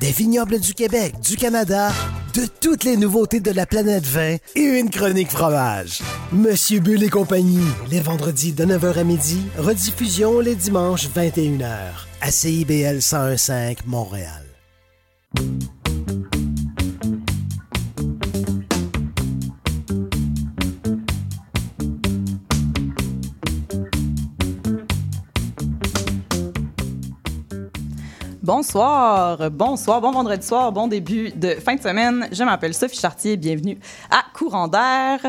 [0.00, 1.90] des vignobles du Québec, du Canada,
[2.34, 6.00] de toutes les nouveautés de la planète vin et une chronique fromage.
[6.32, 11.66] Monsieur Bull et compagnie, les vendredis de 9h à midi, rediffusion les dimanches 21h
[12.20, 14.42] à CIBL 1015 Montréal.
[28.42, 32.28] Bonsoir, bonsoir, bon vendredi soir, bon début de fin de semaine.
[32.32, 33.78] Je m'appelle Sophie Chartier, bienvenue
[34.10, 35.20] à Courant d'air.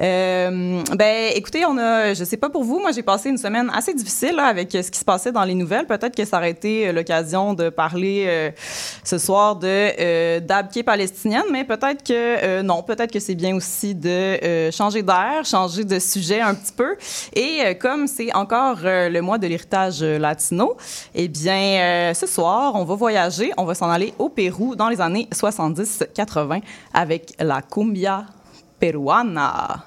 [0.00, 3.70] Euh, ben, écoutez, on a, je sais pas pour vous, moi j'ai passé une semaine
[3.74, 5.86] assez difficile avec ce qui se passait dans les nouvelles.
[5.86, 8.50] Peut-être que ça aurait été l'occasion de parler euh,
[9.04, 13.54] ce soir de euh, d'Abké palestinienne, mais peut-être que euh, non, peut-être que c'est bien
[13.54, 16.96] aussi de euh, changer d'air, changer de sujet un petit peu.
[17.34, 20.78] Et euh, comme c'est encore euh, le mois de l'héritage latino,
[21.14, 25.00] eh bien, ce soir on va voyager, on va s'en aller au Pérou dans les
[25.00, 28.26] années 70-80 avec la cumbia
[28.78, 29.84] peruana.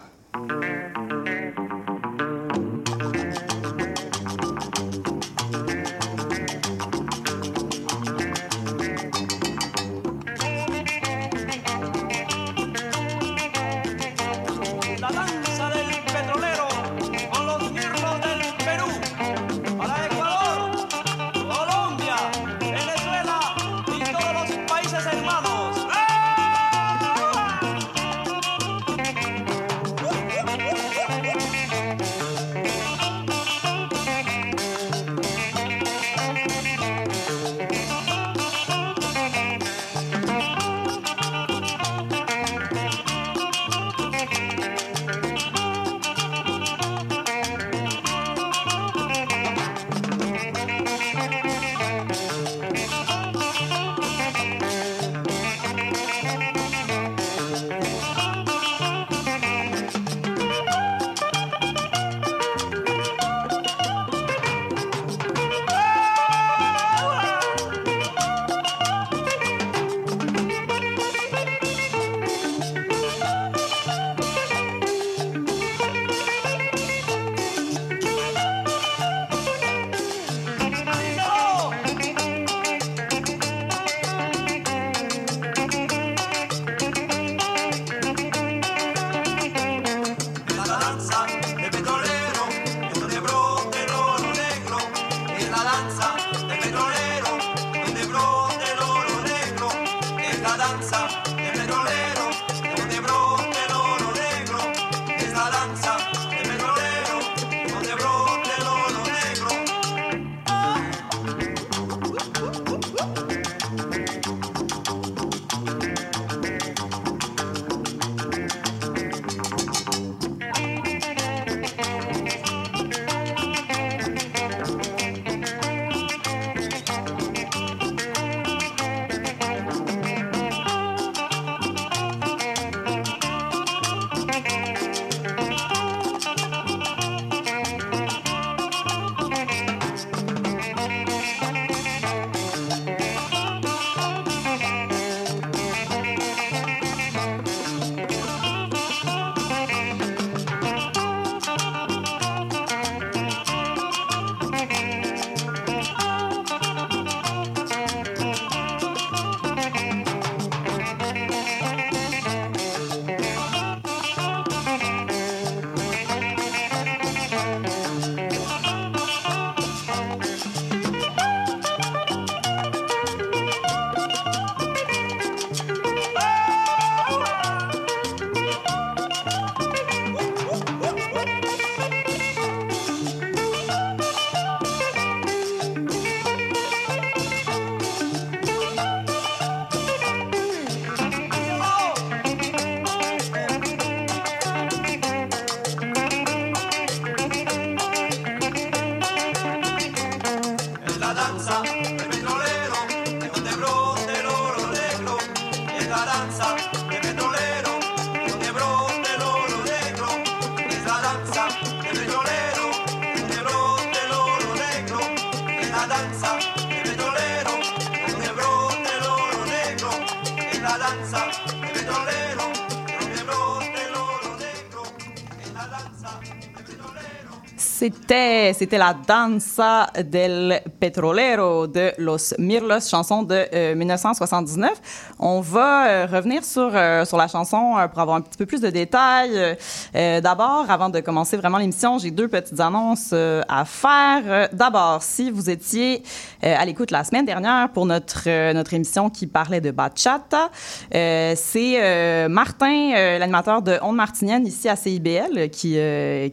[228.54, 235.14] C'était, la danza del petrolero de Los Mirlos, chanson de euh, 1979.
[235.20, 238.46] On va euh, revenir sur, euh, sur la chanson euh, pour avoir un petit peu
[238.46, 239.58] plus de détails.
[239.98, 244.22] Euh, D'abord, avant de commencer vraiment l'émission, j'ai deux petites annonces euh, à faire.
[244.28, 246.04] Euh, D'abord, si vous étiez
[246.44, 250.50] à l'écoute la semaine dernière pour notre, notre émission qui parlait de bachata,
[250.92, 255.78] c'est Martin, l'animateur de Onde Martinienne ici à CIBL, qui,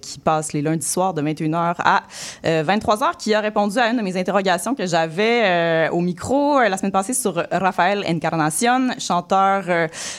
[0.00, 2.02] qui passe les lundis soirs de 21h à
[2.44, 6.76] euh, 23h, qui a répondu à une de mes interrogations que j'avais au micro la
[6.76, 9.64] semaine passée sur Rafael Encarnacion, chanteur,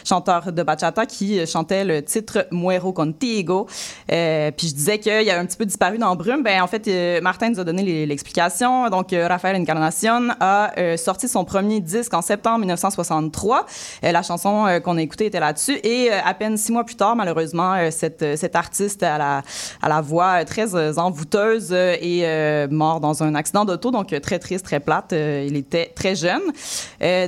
[0.04, 3.35] chanteur de bachata qui chantait le titre Muero Contigo.
[4.12, 6.44] Euh, puis je disais qu'il avait un petit peu disparu dans Brume.
[6.44, 8.90] Ben, en fait, euh, Martin nous a donné l'explication.
[8.90, 13.66] Donc, euh, Rafael Encarnacion a euh, sorti son premier disque en septembre 1963.
[14.04, 15.80] Euh, la chanson qu'on a écoutée était là-dessus.
[15.84, 19.44] Et à peine six mois plus tard, malheureusement, cette, cet artiste à la,
[19.82, 23.92] à la voix très envoûteuse est mort dans un accident d'auto.
[23.92, 25.14] Donc, très triste, très plate.
[25.14, 26.42] Il était très jeune.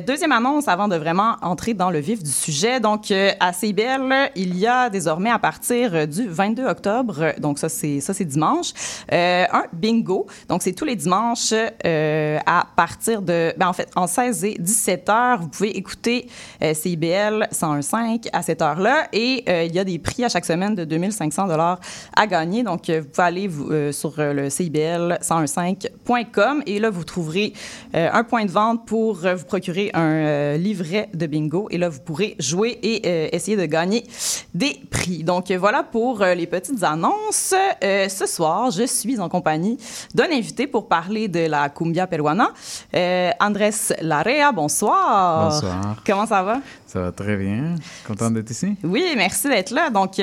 [0.06, 2.80] Deuxième annonce avant de vraiment entrer dans le vif du sujet.
[2.80, 7.70] Donc, à CIBL, il y a désormais à partir euh, du 22 octobre, donc ça
[7.70, 8.74] c'est ça c'est dimanche,
[9.12, 10.28] euh, un bingo.
[10.50, 14.56] Donc c'est tous les dimanches euh, à partir de, ben en fait en 16 et
[14.60, 16.28] 17 heures, vous pouvez écouter
[16.62, 20.76] euh, CIBL 101.5 à cette heure-là et il y a des prix à chaque semaine
[20.76, 21.80] de 2500 dollars
[22.16, 22.64] à gagner.
[22.64, 23.50] Donc vous pouvez aller
[23.92, 27.54] sur le CIBL 101.5.com et là vous trouverez
[27.94, 32.36] un point de vente pour vous procurer un livret de bingo et là vous pourrez
[32.40, 34.04] jouer et essayer de gagner
[34.54, 35.24] des prix.
[35.24, 37.54] Donc euh, voilà pour euh, les petites annonces.
[37.84, 39.78] Euh, ce soir, je suis en compagnie
[40.16, 42.50] d'un invité pour parler de la cumbia peruana,
[42.96, 43.70] euh, Andrés
[44.02, 44.52] Larrea.
[44.52, 45.52] Bonsoir.
[45.52, 45.98] Bonsoir.
[46.06, 46.62] Comment ça va?
[46.88, 47.76] Ça va très bien.
[48.08, 48.76] Content d'être ici.
[48.84, 49.90] Oui, merci d'être là.
[49.90, 50.20] Donc,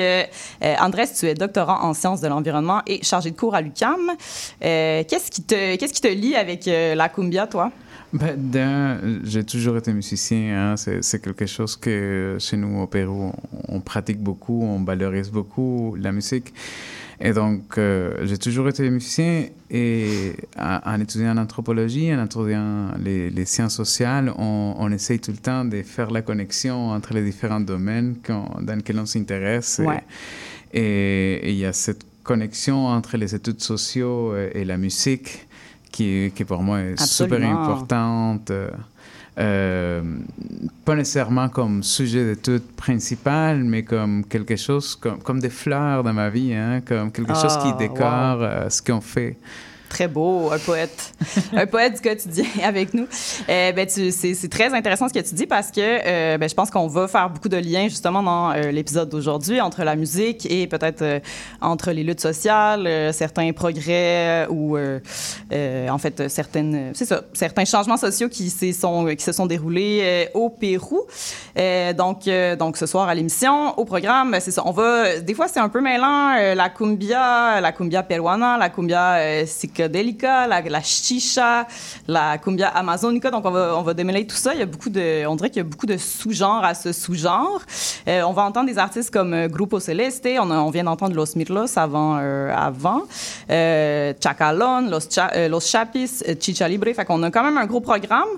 [0.81, 4.11] Andrés, tu es doctorant en sciences de l'environnement et chargé de cours à l'UCAM.
[4.59, 7.71] Qu'est-ce qui te, qu'est-ce qui te lie avec la cumbia, toi?
[8.13, 10.73] Ben, j'ai toujours été musicien.
[10.73, 10.75] hein.
[10.77, 13.31] C'est, quelque chose que chez nous au Pérou,
[13.69, 16.53] on, on pratique beaucoup, on valorise beaucoup la musique.
[17.19, 23.45] Et donc, euh, j'ai toujours été musicien et en, étudiant l'anthropologie, en étudiant les, les
[23.45, 27.61] sciences sociales, on, on essaye tout le temps de faire la connexion entre les différents
[27.61, 29.79] domaines dans lesquels on s'intéresse.
[29.79, 30.03] Et- Ouais.
[30.73, 35.47] Et et il y a cette connexion entre les études sociaux et, et la musique
[35.95, 38.51] qui, qui pour moi est super importante.
[38.51, 38.69] euh,
[39.37, 40.01] euh,
[40.85, 46.13] pas nécessairement comme sujet d'étude principal, mais comme quelque chose, comme, comme des fleurs dans
[46.13, 49.37] ma vie, hein, comme quelque chose qui Ah, décore euh, ce qu'on fait.
[49.89, 51.13] Très beau, un poète,
[51.53, 53.07] un poète du quotidien avec nous.
[53.49, 56.69] Euh, ben, c'est, très intéressant ce que tu dis parce que euh, ben, je pense
[56.71, 60.67] qu'on va faire beaucoup de liens justement dans euh, l'épisode d'aujourd'hui entre la musique et
[60.67, 61.19] peut-être euh,
[61.61, 68.29] entre les luttes sociales, certains progrès ou en fait certaines, c'est ça, certains changements sociaux
[68.29, 71.01] qui, sont, qui se sont déroulés au Pérou.
[71.97, 72.29] Donc,
[72.59, 74.63] donc ce soir à l'émission, au programme, ben, c'est ça.
[74.65, 79.45] On va, des fois c'est un peu mêlant, la cumbia, la cumbia peruana, la cumbia
[79.75, 81.67] psychédélica, la, la chicha,
[82.07, 83.29] la cumbia amazonica.
[83.29, 84.53] Donc on va, on va démêler tout ça.
[84.53, 86.93] Il y a beaucoup de, on dirait qu'il y a beaucoup de sous-genres à ce
[86.93, 87.61] sous-genre.
[88.07, 90.27] Euh, on va entendre des artistes comme euh, Grupo Celeste.
[90.39, 93.03] On, vient d'entendre Los Mirlos avant, euh, avant.
[93.49, 96.87] Euh, Chacalon, Los, euh, Los Chapis, Chicha Libre.
[96.93, 98.29] Fait qu'on a quand même un gros programme.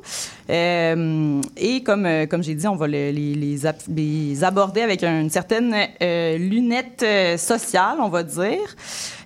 [0.50, 4.82] Euh, et comme, euh, comme j'ai dit, on va le- les, les, ap- les aborder
[4.82, 7.06] avec une certaine euh, lunette
[7.38, 8.76] sociale, on va dire.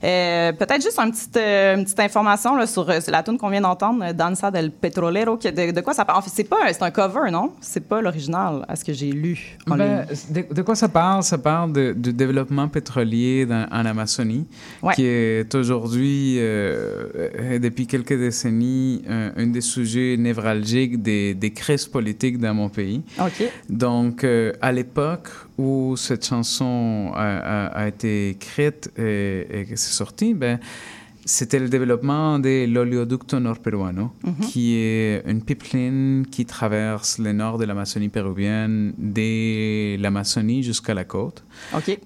[0.02, 4.50] Peut-être juste une petite, une petite information là, sur, la tune qu'on vient d'entendre, Danza
[4.50, 5.38] del Petrolero.
[5.38, 6.20] De, de quoi ça parle?
[6.20, 7.52] En fait, c'est pas un- c'est un cover, non?
[7.62, 9.58] C'est pas l'original, à ce que j'ai lu.
[9.70, 11.22] en Ben, de, de quoi ça parle?
[11.24, 14.48] Ça parle de- du développement pétrolier dans- en Amazonie,
[14.82, 14.94] Ouais.
[14.96, 21.11] qui est aujourd'hui, euh, depuis quelques décennies, un, un des sujets névralgiques des,
[21.44, 23.02] des crises politiques dans mon pays.
[23.70, 29.76] Donc, euh, à l'époque où cette chanson a, a- a été écrite et, et que
[29.76, 30.60] c'est sorti, ben,
[31.26, 34.12] c'était le développement de l'oléoducto nord-peruano,
[34.50, 41.04] qui est une pipeline qui traverse le nord de l'Amazonie péruvienne, de l'Amazonie jusqu'à la
[41.04, 41.44] côte,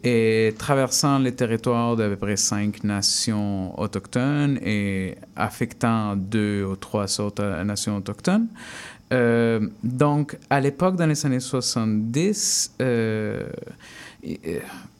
[0.03, 7.21] et traversant les territoires d'à peu près cinq nations autochtones et affectant deux ou trois
[7.21, 8.47] autres nations autochtones.
[9.13, 13.47] Euh, donc, à l'époque, dans les années 70, euh,
[14.23, 14.37] il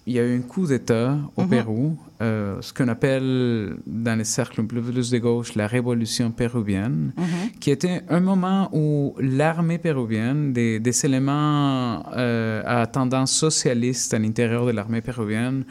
[0.07, 1.49] il y a eu un coup d'État au Mhm.
[1.49, 6.29] Pérou, euh, ce qu'on appelle dans les cercles un peu plus de gauche la révolution
[6.29, 7.49] péruvienne, Mhm.
[7.59, 14.19] qui était un moment où l'armée péruvienne, des, des éléments euh, à tendance socialiste à
[14.19, 15.63] l'intérieur de l'armée péruvienne,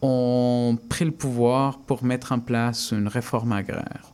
[0.00, 4.11] ont pris le pouvoir pour mettre en place une réforme agraire.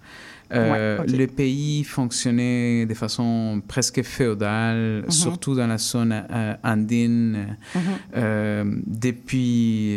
[0.52, 1.06] Euh, Ouais.
[1.06, 5.10] Le pays fonctionnait de façon presque féodale, Mhm.
[5.10, 7.56] surtout dans la zone euh, andine,
[8.16, 9.92] euh, depuis,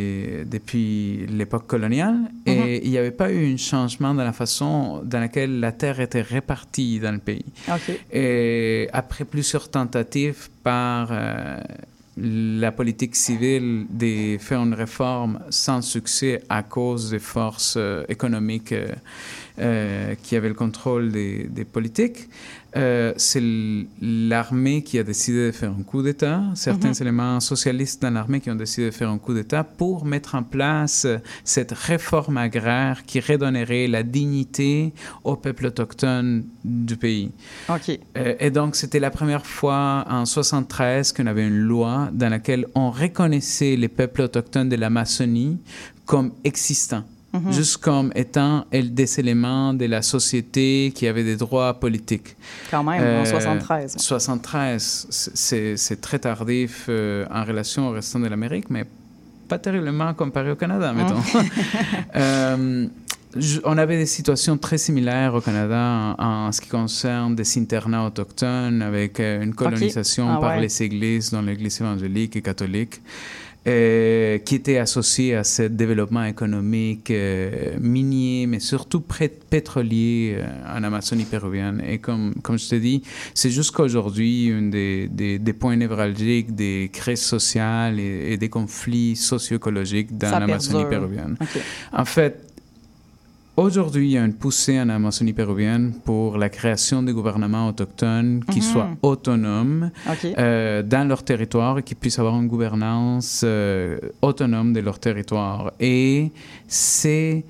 [0.46, 2.16] depuis l'époque coloniale.
[2.46, 2.54] Mhm.
[2.54, 6.00] Et il n'y avait pas eu un changement dans la façon dans laquelle la terre
[6.00, 7.46] était répartie dans le pays.
[8.12, 11.60] Et après plusieurs tentatives par euh,
[12.18, 18.74] la politique civile de faire une réforme sans succès à cause des forces euh, économiques
[18.74, 18.88] euh,
[19.60, 22.30] euh, qui avaient le contrôle des, des politiques,
[22.78, 23.44] euh, c'est
[24.02, 28.50] l'armée qui a décidé de faire un coup d'État, certains éléments socialistes dans l'armée qui
[28.50, 31.06] ont décidé de faire un coup d'État pour mettre en place
[31.44, 34.94] cette réforme agraire qui redonnerait la dignité
[35.26, 37.32] aux peuples autochtones du pays.
[37.68, 38.00] OK.
[38.18, 42.68] Euh, et donc, c'était la première fois en 73 qu'on avait une loi dans laquelle
[42.76, 45.58] on reconnaissait les peuples autochtones de l'Amazonie
[46.06, 47.04] comme existants,
[47.50, 52.36] juste comme étant des éléments de la société qui avaient des droits politiques.
[52.70, 53.96] Quand même, Euh, en 73.
[53.98, 58.86] 73, c'est très tardif euh, en relation au restant de l'Amérique, mais
[59.48, 61.22] pas terriblement comparé au Canada, mettons.
[62.16, 62.88] Euh,
[63.64, 68.06] on avait des situations très similaires au Canada en, en ce qui concerne des internats
[68.06, 70.62] autochtones avec euh, une colonisation Ah par ouais.
[70.64, 73.02] les églises, dont l'Église évangélique et catholique,
[73.68, 80.84] euh, qui était associé à ce développement économique euh, minier, mais surtout pétrolier euh, en
[80.84, 81.82] Amazonie péruvienne.
[81.88, 83.04] Et comme, comme je te dis,
[83.34, 89.16] c'est jusqu'aujourd'hui un des, des, des points névralgiques des crises sociales et, et des conflits
[89.16, 91.38] socio-écologiques dans l'Amazonie péruvienne.
[91.94, 92.51] En fait,
[93.58, 98.44] aujourd'hui, il y a une poussée en Amazonie péruvienne pour la création des gouvernements autochtones
[98.52, 98.66] qui Mhm.
[98.66, 99.92] soient autonomes
[100.38, 105.74] euh, dans leur territoire et qui puissent avoir une gouvernance euh, autonome de leur territoire.
[105.80, 106.32] Et
[106.68, 107.46] ces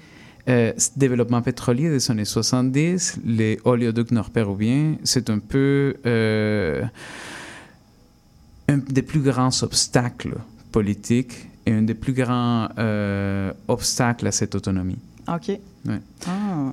[0.49, 6.81] euh, ce développement pétrolier des années 70, les oléoducs nord-péruviens, c'est un peu euh,
[8.67, 10.33] un des plus grands obstacles
[10.71, 12.67] politiques et un des plus grands
[13.67, 14.97] obstacles à cette autonomie.
[15.27, 15.59] OK.
[16.27, 16.71] Ah.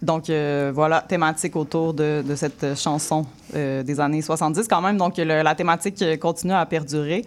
[0.00, 4.96] Donc, euh, voilà, thématique autour de, cette chanson euh, des années 70 quand même.
[4.96, 7.24] Donc, la thématique continue à perdurer.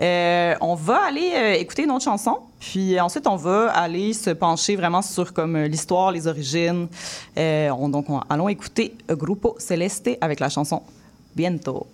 [0.00, 4.76] Euh, on va aller écouter une autre chanson, puis ensuite, on va aller se pencher
[4.76, 6.86] vraiment sur comme l'histoire, les origines.
[7.36, 10.82] On- donc, on- allons écouter Grupo Celeste avec la chanson
[11.34, 11.86] Bientôt.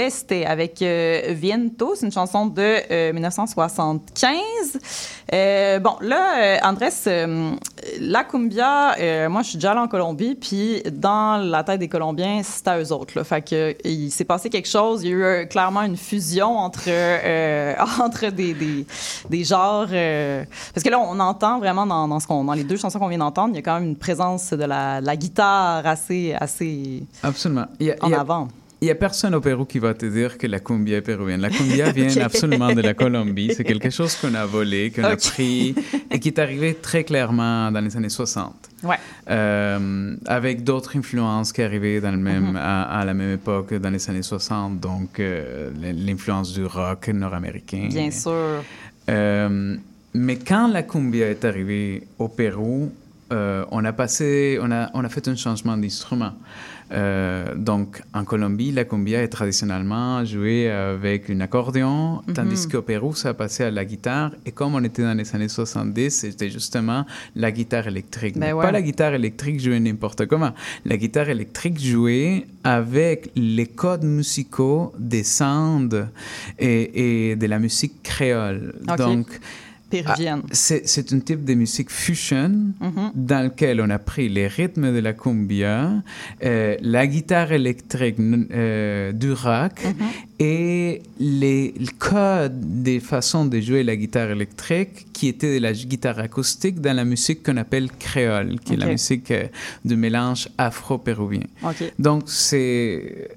[0.00, 1.92] Celeste avec euh, Viento.
[1.94, 4.38] C'est une chanson de euh, 1975.
[5.32, 7.50] Euh, bon, là, euh, Andrés, euh,
[8.00, 11.88] la cumbia, euh, moi, je suis déjà allée en Colombie, puis dans la tête des
[11.88, 13.12] Colombiens, c'était à eux autres.
[13.16, 13.24] Là.
[13.24, 15.02] Fait que, euh, il s'est passé quelque chose.
[15.04, 18.86] Il y a eu euh, clairement une fusion entre, euh, entre des, des,
[19.28, 19.86] des genres.
[19.92, 22.98] euh, parce que là, on entend vraiment dans, dans, ce qu'on, dans les deux chansons
[22.98, 25.86] qu'on vient d'entendre, il y a quand même une présence de la, de la guitare
[25.86, 27.66] assez, assez Absolument.
[27.78, 28.48] Il y a- en il y a- avant.
[28.82, 31.42] Il n'y a personne au Pérou qui va te dire que la cumbia est péruvienne.
[31.42, 33.52] La cumbia vient absolument de la Colombie.
[33.54, 35.74] C'est quelque chose qu'on a volé, qu'on a pris
[36.10, 38.54] et qui est arrivé très clairement dans les années 60.
[38.82, 38.96] Ouais.
[39.28, 42.56] Euh, avec d'autres influences qui arrivaient dans le même, Mhm.
[42.56, 44.80] à, à la même époque, dans les années 60.
[44.80, 47.88] Donc, euh, l'influence du rock nord-américain.
[47.90, 48.64] Bien sûr.
[49.10, 49.76] Euh,
[50.14, 52.90] mais quand la cumbia est arrivée au Pérou,
[53.30, 56.32] on a passé, on a, on a fait un changement d'instrument.
[56.92, 63.14] Euh, donc, en Colombie, la cumbia est traditionnellement jouée avec un accordéon, tandis qu'au Pérou,
[63.14, 64.32] ça a passé à la guitare.
[64.44, 67.04] Et comme on était dans les années 70, c'était justement
[67.36, 68.38] la guitare électrique.
[68.38, 68.64] Ben ouais.
[68.64, 70.52] pas la guitare électrique jouée n'importe comment.
[70.84, 76.08] La guitare électrique jouée avec les codes musicaux des sounds
[76.58, 78.74] et, et de la musique créole.
[78.98, 79.28] Donc,
[79.90, 80.42] Péruvienne.
[80.44, 82.48] ah, c'est un type de musique fusion
[82.80, 83.10] Mhm.
[83.14, 85.90] dans lequel on a pris les rythmes de la cumbia,
[86.44, 90.06] euh, la guitare électrique euh, du rock Mhm.
[90.38, 96.18] et les codes des façons de jouer la guitare électrique qui étaient de la guitare
[96.18, 99.44] acoustique dans la musique qu'on appelle créole, qui est la musique euh,
[99.84, 101.44] du mélange afro-péruvien.
[101.98, 103.28] Donc, c'est.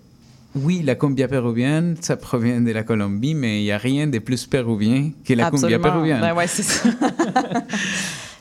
[0.55, 4.19] Oui, la cumbia péruvienne, ça provient de la Colombie, mais il n'y a rien de
[4.19, 6.21] plus péruvien que la cumbia péruvienne.
[6.21, 6.89] Ben ouais, c'est ça.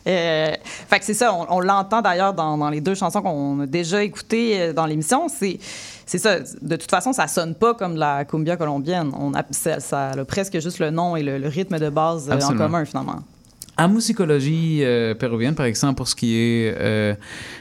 [0.06, 0.50] Euh,
[0.88, 3.66] fait que c'est ça, on, on l'entend d'ailleurs dans, dans les deux chansons qu'on a
[3.66, 5.28] déjà écoutées euh, dans l'émission.
[5.28, 5.60] C'est,
[6.06, 6.40] c'est ça.
[6.40, 9.12] De toute façon, ça sonne pas comme de la cumbia colombienne.
[9.16, 12.28] On a, ça, ça a presque juste le nom et le, le rythme de base
[12.28, 13.20] euh, en commun, finalement.
[13.82, 17.14] En musicologie euh, péruvienne, par exemple, pour ce qui est euh,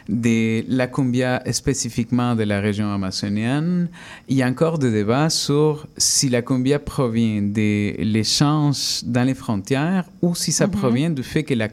[0.07, 3.89] de la cumbia spécifiquement de la région amazonienne,
[4.29, 9.33] il y a encore des débats sur si la cumbia provient de l'échange dans les
[9.33, 11.69] frontières ou si ça provient du fait que la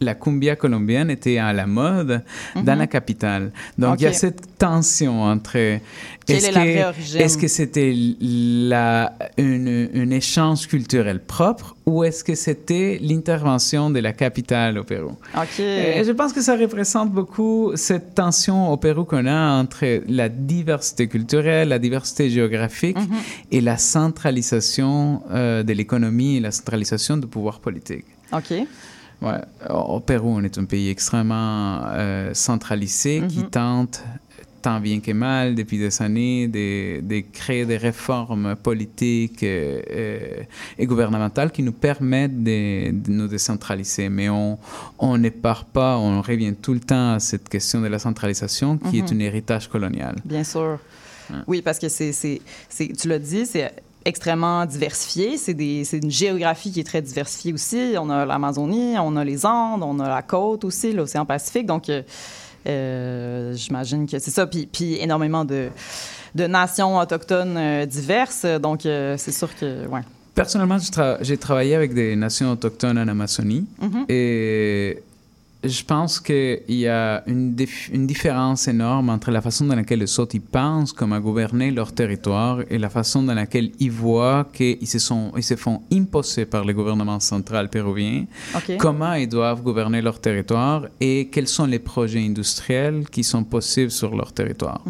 [0.00, 2.22] la cumbia colombienne était à la mode
[2.54, 3.50] dans la capitale.
[3.78, 5.56] Donc, il y a cette tension entre...
[5.56, 7.16] Est-ce que-?
[7.18, 14.00] Est-ce que c'était la, une, un échange culturel propre ou est-ce que c'était l'intervention de
[14.00, 15.12] la capitale au Pérou?
[15.36, 15.60] OK.
[15.60, 20.28] Et je pense que ça représente beaucoup cette tension au Pérou qu'on a entre la
[20.28, 23.16] diversité culturelle, la diversité géographique Mhm.
[23.52, 28.04] et la centralisation euh, de l'économie et la centralisation du pouvoir politique.
[28.32, 28.52] OK.
[29.22, 29.40] Ouais.
[29.70, 33.50] Au Pérou, on est un pays extrêmement euh, centralisé qui Mhm.
[33.50, 34.04] tente,
[34.60, 40.42] tant bien que mal, depuis des années, de, de créer des réformes politiques euh, euh,
[40.78, 44.08] et gouvernementales qui nous permettent de, de nous décentraliser.
[44.10, 44.58] Mais on,
[44.98, 48.76] on ne part pas, on revient tout le temps à cette question de la centralisation
[48.76, 49.16] qui est Mhm.
[49.20, 50.16] un héritage colonial.
[50.24, 50.78] Bien sûr.
[51.48, 53.72] Oui, parce que c'est, c'est, c'est- tu l'as dit, c'est
[54.06, 55.36] extrêmement diversifié.
[55.36, 57.94] C'est, des, c'est une géographie qui est très diversifiée aussi.
[57.98, 61.66] On a l'Amazonie, on a les Andes, on a la côte aussi, l'océan Pacifique.
[61.66, 62.02] Donc, euh,
[62.66, 64.46] euh, j'imagine que c'est ça.
[64.46, 65.68] Puis, puis énormément de,
[66.34, 68.44] de nations autochtones euh, diverses.
[68.62, 70.00] Donc, c'est sûr que, ouais.
[70.34, 70.76] Personnellement,
[71.22, 74.04] j'ai travaillé avec des nations autochtones en Amazonie Mhm.
[74.08, 75.02] et
[75.68, 80.00] je pense qu'il y a une, dif- une différence énorme entre la façon dans laquelle
[80.00, 84.48] les autres ils pensent comment gouverner leur territoire et la façon dans laquelle ils voient
[84.52, 88.26] qu'ils se, sont, ils se font imposer par le gouvernement central péruvien.
[88.78, 93.90] Comment ils doivent gouverner leur territoire et quels sont les projets industriels qui sont possibles
[93.90, 94.82] sur leur territoire.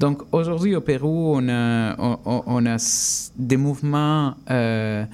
[0.00, 2.76] Donc aujourd'hui au Pérou, on a, on, a
[3.36, 5.04] des mouvements euh,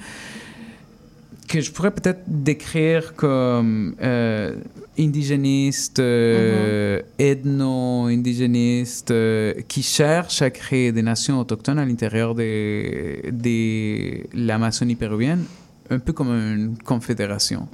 [1.47, 4.55] que je pourrais peut-être décrire comme euh,
[4.99, 14.23] indigénistes, euh, ethno-indigénistes, euh, qui cherchent à créer des nations autochtones à l'intérieur de, de
[14.33, 15.45] l'Amazonie péruvienne,
[15.91, 17.67] un peu comme une confédération.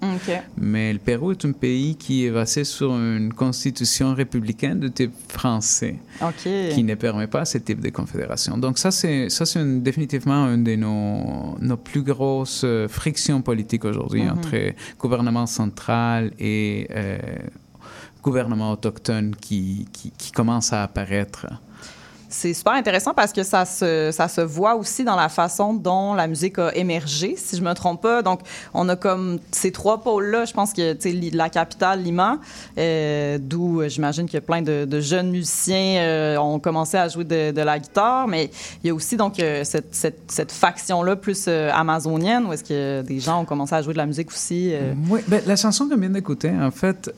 [0.58, 5.13] Mais le Pérou est un pays qui est basé sur une constitution républicaine de type
[5.30, 5.95] français
[6.73, 8.58] qui ne permet pas ce type de confédération.
[8.58, 13.41] Donc ça, c'est ça, c'est une- définitivement une de nos, nos plus grosses euh, frictions
[13.41, 14.32] politiques aujourd'hui Mhm.
[14.32, 14.56] entre
[14.99, 17.17] gouvernement central et euh,
[18.23, 21.45] gouvernement autochtone qui, qui, qui commence à apparaître.
[22.29, 26.13] C'est super intéressant parce que ça se, ça se voit aussi dans la façon dont
[26.13, 28.21] la musique a émergé, si je me trompe pas.
[28.21, 28.41] Donc,
[28.73, 30.45] on a comme ces trois pôles-là.
[30.45, 32.39] Je pense que li- la capitale, Lima,
[32.77, 37.23] euh, d'où euh, j'imagine a plein de, de jeunes musiciens euh, ont commencé à jouer
[37.23, 38.51] de, de la guitare, mais
[38.83, 43.01] il y a aussi donc euh, cette, cette, cette faction-là plus amazonienne où est-ce que
[43.03, 44.73] des gens ont commencé à jouer de la musique aussi.
[45.09, 47.09] Oui, ben, la chanson qu'on vient d'écouter, en fait,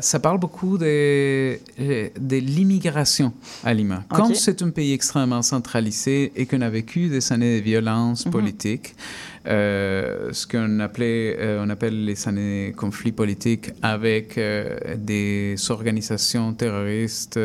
[0.00, 3.32] ça parle beaucoup de, de l'immigration
[3.64, 4.02] à Lima.
[4.10, 8.94] Comme c'est un pays extrêmement centralisé et qu'on a vécu des années de violence politique,
[9.46, 16.54] euh, ce qu'on appelait, euh, on appelle les années conflits politiques avec euh, des organisations
[16.54, 17.38] terroristes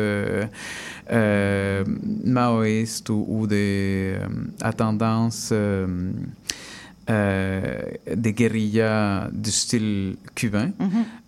[2.24, 4.16] maoïstes ou, ou des
[4.62, 5.52] à tendance
[7.10, 7.82] euh,
[8.16, 10.70] des guérillas du style cubain.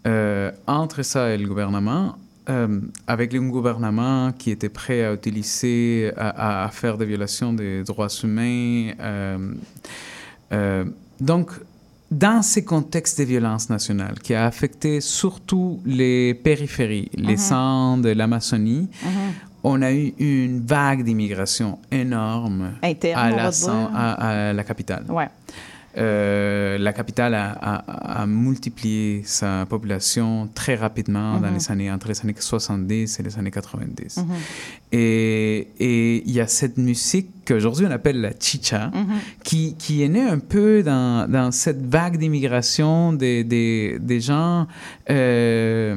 [0.06, 2.16] Euh, entre ça et le gouvernement,
[2.48, 7.82] euh, avec un gouvernement qui était prêt à utiliser, à, à faire des violations des
[7.82, 8.92] droits humains.
[9.00, 9.54] euh,
[10.52, 10.84] euh,
[11.20, 11.50] donc,
[12.10, 18.10] dans ces contextes de violence nationale qui a affecté surtout les périphéries, les centres de
[18.10, 18.88] l'Amazonie,
[19.64, 23.36] on a eu une vague d'immigration énorme Interne, à la,
[23.92, 25.04] à- à capitale.
[25.08, 25.28] Ouais.
[25.98, 32.08] Euh, la capitale a, a- a multiplié sa population très rapidement dans les années, entre
[32.08, 34.18] les années 70 et les années 90.
[34.92, 38.90] Et et il y a cette musique qu'aujourd'hui on appelle la chicha,
[39.42, 44.66] qui, qui est née un peu dans, dans cette vague d'immigration des, des, des gens...
[45.10, 45.96] euh,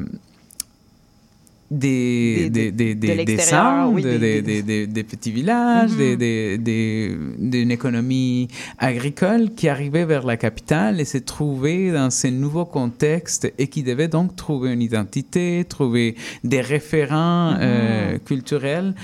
[1.70, 8.48] des, Des- des, de- des, de des, des centres, oui, petits villages, des- d'une économie
[8.78, 13.82] agricole qui arrivait vers la capitale et s'est trouvée dans ce nouveau contexte et qui
[13.82, 18.94] devait donc trouver une identité, trouver des référents euh, culturels.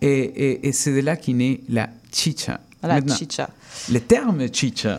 [0.00, 2.60] Et, et, et c'est de là qu'est née la chicha.
[2.82, 3.48] La Maintenant, chicha.
[3.92, 4.98] le terme chicha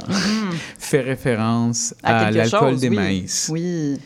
[0.79, 2.95] fait référence À l'alcool des oui.
[2.95, 3.49] maïs.
[3.51, 3.97] Oui.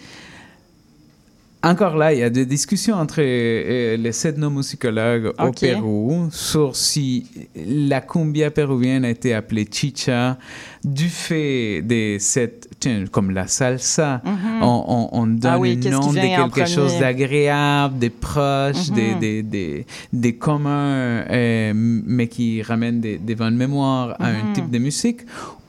[1.70, 5.60] Encore là, il y a des discussions entre euh, les ethnomusicologues au Ok.
[5.60, 7.26] Pérou sur si
[7.56, 10.38] la cumbia péruvienne a été appelée chicha
[10.86, 15.40] du fait de cette, tiens, comme la salsa, on, on, on donne Mhm.
[15.46, 19.20] Ah oui, le nom de quelque chose d'agréable, de proche, des, Mhm.
[19.20, 24.36] des, des, des communs, euh, mais qui ramènent des, des bonnes mémoires à Mhm.
[24.50, 25.22] un type de musique,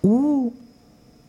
[0.05, 0.53] ou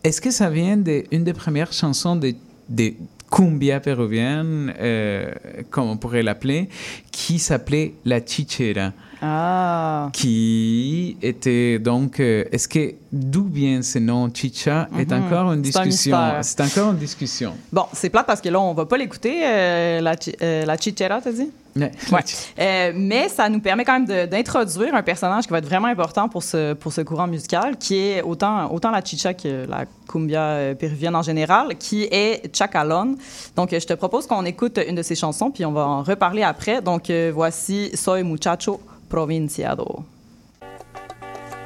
[0.04, 2.34] est-ce que ça vient d'une des premières chansons de,
[2.70, 2.94] de
[3.30, 5.32] cumbia péruvienne, euh,
[5.70, 6.70] comme on pourrait l'appeler,
[7.12, 10.10] qui s'appelait La Chichera, Ah.
[10.14, 12.20] qui était donc...
[12.20, 14.88] euh, est-ce que d'où vient ce nom Chicha?
[14.98, 15.66] Est encore une Mhm.
[15.72, 16.18] C'est un discussion.
[16.42, 17.54] C'est encore une discussion.
[17.72, 21.20] Bon, c'est plate parce que là, on va pas l'écouter, euh, la, euh, la chichera,
[21.22, 21.50] t'as dit?
[21.76, 21.92] Ouais.
[22.12, 22.20] Ouais.
[22.60, 25.88] Euh, mais ça nous permet quand même de- d'introduire un personnage qui va être vraiment
[25.88, 29.86] important pour ce, pour ce courant musical, qui est autant, autant la chicha que la
[30.08, 33.16] cumbia péruvienne en général, qui est Chacalón.
[33.56, 36.44] Donc, je te propose qu'on écoute une de ses chansons, puis on va en reparler
[36.44, 36.82] après.
[36.82, 38.80] Donc, voici Soy Muchacho
[39.10, 40.06] Provinciado.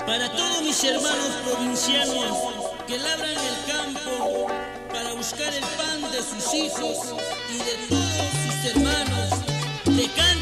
[0.06, 2.38] Para todos mis hermanos provincianos
[2.88, 4.48] que labran el campo
[4.90, 7.14] para buscar el pan de sus hijos
[7.54, 9.30] y de todos sus hermanos,
[9.88, 10.33] le canta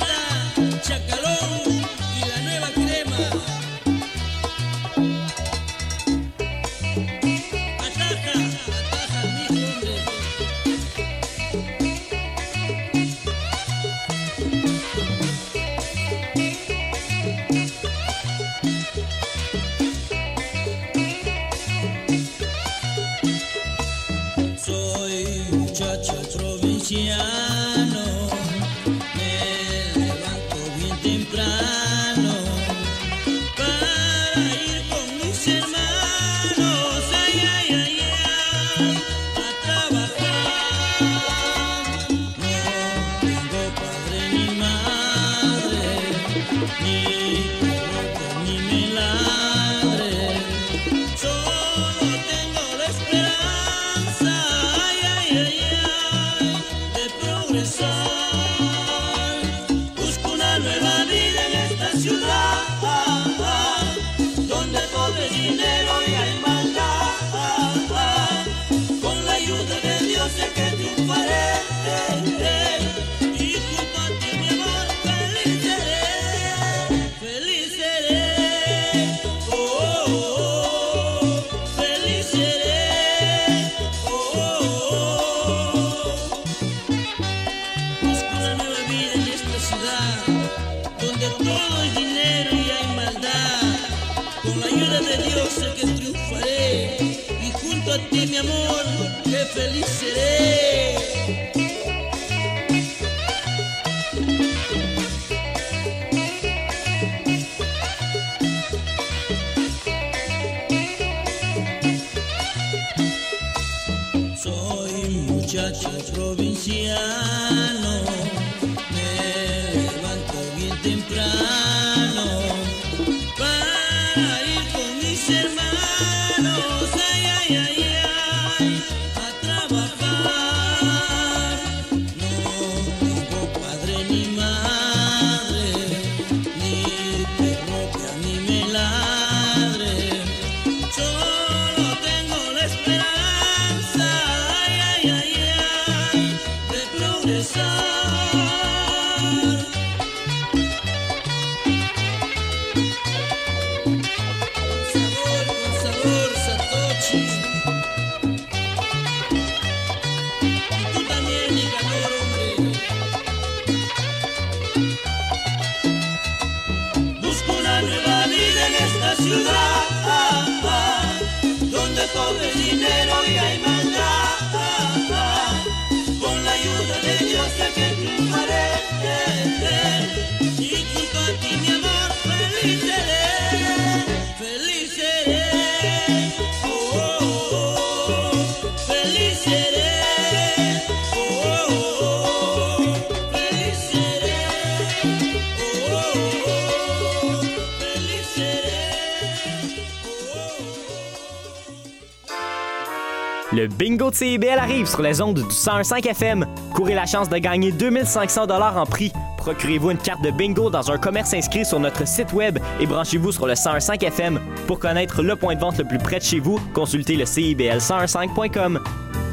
[204.22, 206.46] CIBL arrive sur les ondes du 101.5 FM.
[206.76, 209.12] Courez la chance de gagner 2500 dollars en prix.
[209.38, 213.32] Procurez-vous une carte de bingo dans un commerce inscrit sur notre site web et branchez-vous
[213.32, 214.40] sur le 101.5 FM.
[214.68, 218.80] Pour connaître le point de vente le plus près de chez vous, consultez le CIBL1015.com.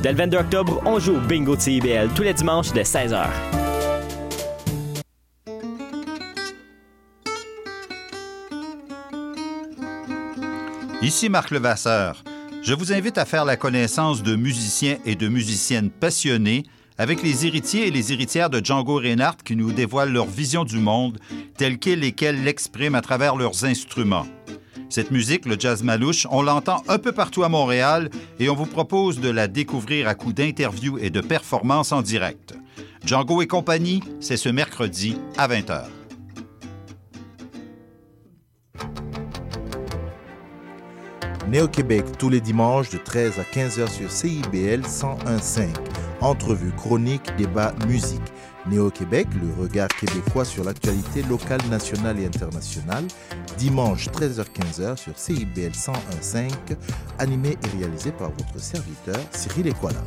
[0.03, 3.27] Dès le 22 octobre, on joue au bingo de CIBL tous les dimanches dès 16h.
[11.03, 12.25] Ici Marc Levasseur.
[12.69, 16.65] Je vous invite à faire la connaissance de musiciens et de musiciennes passionnés
[16.99, 20.77] avec les héritiers et les héritières de Django Reinhardt qui nous dévoilent leur vision du
[20.77, 21.19] monde
[21.57, 24.27] telle qu'elle et qu'elle l'expriment à travers leurs instruments.
[24.91, 28.67] Cette musique, le jazz malouche, on l'entend un peu partout à Montréal et on vous
[28.67, 32.53] propose de la découvrir à coup d'interviews et de performances en direct.
[33.03, 35.85] Django et compagnie, c'est ce mercredi à 20h.
[41.49, 45.69] Néo-Québec tous les dimanches de 13 à 15h sur CIBL 101.5.
[46.21, 48.21] Entrevue, chronique, débat, musique.
[48.67, 53.05] Néo-Québec, le regard québécois sur l'actualité locale, nationale et internationale.
[53.57, 56.51] Dimanche 13h-15h sur CIBL 101.5.
[57.19, 60.05] Animé et réalisé par votre serviteur Cyril Equala.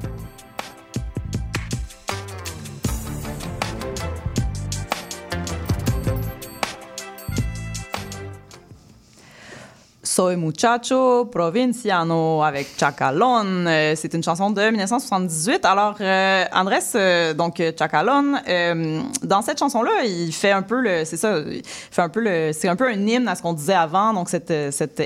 [10.13, 13.65] Soy muchacho provinciano avec Chacalón.
[13.65, 15.63] Euh, c'est une chanson de 1978.
[15.63, 21.06] Alors, euh, Andrés, euh, donc Chacalón, euh, dans cette chanson-là, il fait un peu le,
[21.06, 23.54] c'est ça, il fait un peu le, c'est un peu un hymne à ce qu'on
[23.54, 24.12] disait avant.
[24.12, 25.02] Donc cette, cette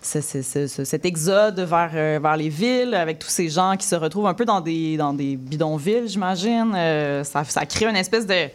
[0.00, 3.86] ce- ce- ce- ce- cet exode vers, vers les villes avec tous ces gens qui
[3.86, 6.72] se retrouvent un peu dans des, dans des bidonvilles, j'imagine.
[7.22, 8.48] Ça, ça crée une espèce de,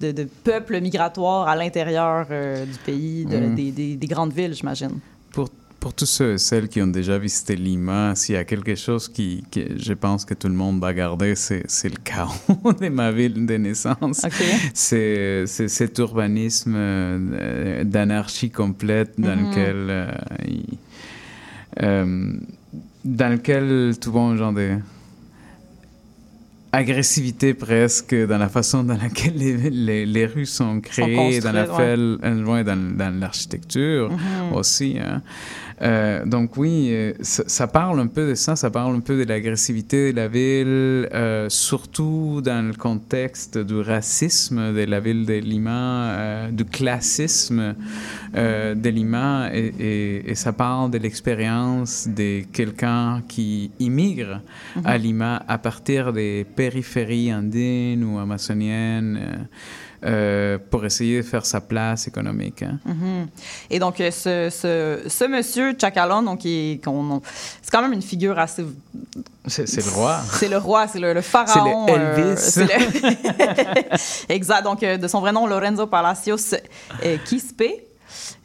[0.00, 3.54] de, de peuple migratoire à l'intérieur euh, du pays, de- Mm.
[3.54, 4.98] des, des- des grandes villes, j'imagine.
[5.32, 8.74] Pour, pour tous ceux et celles qui ont déjà visité Lima, s'il y a quelque
[8.74, 12.30] chose qui, que je pense que tout le monde va garder, c'est le chaos
[12.80, 14.24] de ma ville de naissance.
[14.24, 14.42] OK.
[14.74, 19.48] C'est cet urbanisme euh, d'anarchie complète dans Mhm.
[19.50, 20.12] lequel euh,
[20.48, 20.78] il-
[21.82, 22.32] euh,
[23.04, 24.76] dans lequel vois un genre de
[26.72, 31.66] agressivité presque dans la façon dans laquelle les, les, les rues sont créées, dans la
[32.44, 34.52] ouais, dans, dans l'architecture Mhm.
[34.54, 34.96] aussi.
[35.00, 35.22] hein.
[35.82, 39.16] Euh, donc oui, euh, ça, ça parle un peu de ça, ça parle un peu
[39.16, 45.24] de l'agressivité de la ville, euh, surtout dans le contexte du racisme de la ville
[45.24, 47.74] de Lima, euh, du classisme
[48.36, 54.42] euh, de Lima, et, et- et ça parle de l'expérience de quelqu'un qui immigre
[54.84, 59.48] à Lima à partir des périphéries andines ou amazoniennes.
[60.04, 62.62] Euh, pour essayer de faire sa place économique.
[62.62, 62.78] hein.
[62.86, 63.26] Mhm.
[63.70, 68.64] Et donc, euh, ce, ce, ce monsieur Chacalon, donc, c'est quand même une figure assez.
[69.46, 70.20] C'est le roi.
[70.32, 71.86] C'est le roi, c'est le, le pharaon.
[71.86, 72.72] C'est le euh, Elvis.
[74.28, 74.62] le- exact.
[74.64, 76.54] Donc, de son vrai nom, Lorenzo Palacios
[77.26, 77.62] Quispe.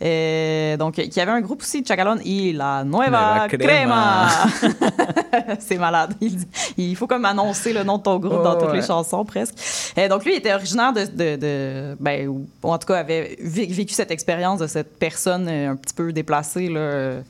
[0.02, 4.28] Euh, donc, qui avait un groupe aussi, Chacalon y la Nueva Nueva Crema.
[5.60, 6.14] C'est malade.
[6.22, 6.38] Il,
[6.78, 8.82] il faut comme annoncer le nom de ton groupe Oh, dans toutes ouais.
[8.82, 9.56] les chansons, presque.
[9.98, 11.06] Euh, donc, lui, il était originaire de.
[11.06, 15.48] de, de- ben, ou en tout cas, avait vé- vécu cette expérience de cette personne
[15.48, 17.22] euh, un petit peu déplacée là, euh,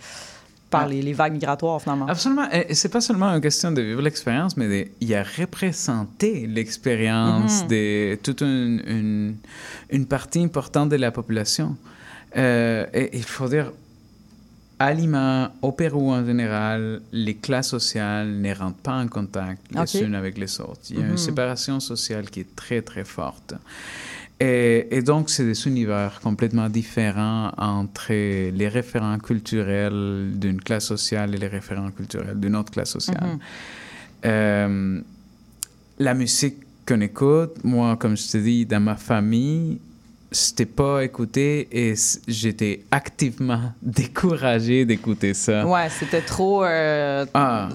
[0.71, 0.87] par Ah.
[0.87, 2.07] les, les vagues migratoires, finalement.
[2.07, 2.47] Absolument.
[2.51, 7.61] Et c'est pas seulement une question de vivre l'expérience, mais de, il a représenté l'expérience
[7.61, 7.67] Mhm.
[7.67, 9.35] de toute une, une,
[9.91, 11.75] une partie importante de la population.
[12.37, 13.71] Euh, et il faut dire,
[14.77, 20.01] à Lima, au Pérou en général, les classes sociales ne rentrent pas en contact les
[20.03, 20.81] unes avec les autres.
[20.89, 21.11] Il y a Mhm.
[21.11, 23.53] une séparation sociale qui est très, très forte.
[24.37, 31.33] Et, et donc, c'est des univers complètement différents entre les référents culturels d'une classe sociale
[31.35, 33.23] et les référents culturels d'une autre classe sociale.
[33.23, 33.39] Mhm.
[34.25, 35.01] Euh,
[35.99, 39.79] la musique qu'on écoute, moi, comme je te dis, dans ma famille,
[40.35, 41.93] c'était pas écouté et
[42.27, 45.65] j'étais activement découragé d'écouter ça.
[45.65, 46.63] Ouais, c'était trop.
[46.63, 47.69] euh, Ah,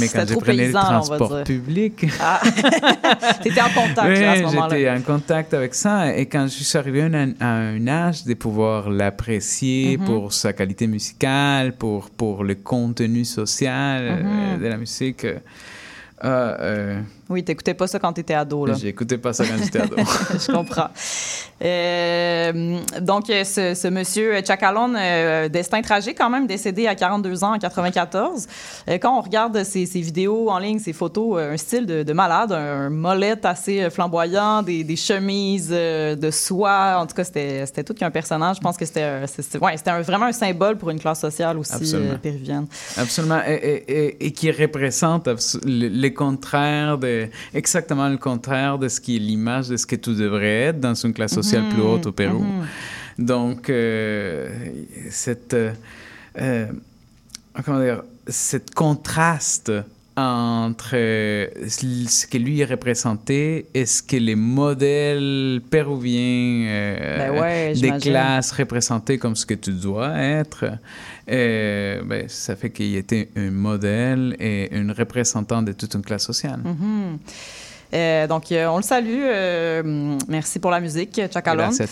[0.00, 2.40] mais quand je prenais paysan, le transport public, Ah.
[3.42, 4.76] T'étais en contact là, à ce oui, moment-là.
[4.76, 6.16] j'étais en contact avec ça.
[6.16, 10.04] Et quand je suis arrivé à un, à un âge de pouvoir l'apprécier Mhm.
[10.06, 14.62] pour sa qualité musicale, pour, pour le contenu social euh, Mhm.
[14.62, 15.38] de la musique, euh,
[16.24, 18.74] euh, Oui, t'écoutais pas ça quand t'étais ado, là.
[18.74, 19.96] j'écoutais pas ça quand j'étais ado.
[20.34, 20.88] je comprends.
[21.62, 27.54] Euh, donc, ce, ce monsieur Chacalon, euh, destin tragique quand même, décédé à 42 ans
[27.54, 28.46] en 94.
[28.88, 32.02] Euh, quand on regarde ses, ses vidéos en ligne, ses photos, euh, un style de,
[32.02, 36.96] de malade, un, molette assez euh, flamboyant, des, des chemises de soie.
[36.98, 38.56] En tout cas, c'était c'était tout qu'un personnage.
[38.56, 41.58] Je pense que c'était c'était- ouais, c'était un- vraiment un symbole pour une classe sociale
[41.58, 42.18] aussi Absolument.
[42.20, 42.66] péruvienne.
[42.96, 43.40] Absolument.
[43.46, 46.08] Et, et- et- et qui représente abs- le, le
[47.54, 50.94] exactement le contraire de ce qui est l'image de ce que tu devrais être dans
[50.94, 52.42] une classe sociale plus haute au Pérou.
[52.42, 52.66] Mhm.
[53.18, 54.48] Donc, euh,
[55.10, 55.72] cette, euh,
[56.40, 56.66] euh,
[57.64, 59.72] comment dire, cet contraste
[60.20, 67.40] entre euh, ce que lui est représenté et ce que les modèles péruviens euh, Ben
[67.40, 70.66] ouais, des classes représentées comme ce que tu dois être,
[71.30, 76.24] euh, ben, ça fait qu'il était un modèle et une représentante de toute une classe
[76.24, 76.60] sociale.
[76.64, 77.18] Mhm.
[77.92, 79.22] Euh, donc, euh, on le salue.
[79.22, 81.64] euh, merci pour la musique, Chacalon.
[81.64, 81.86] Merci à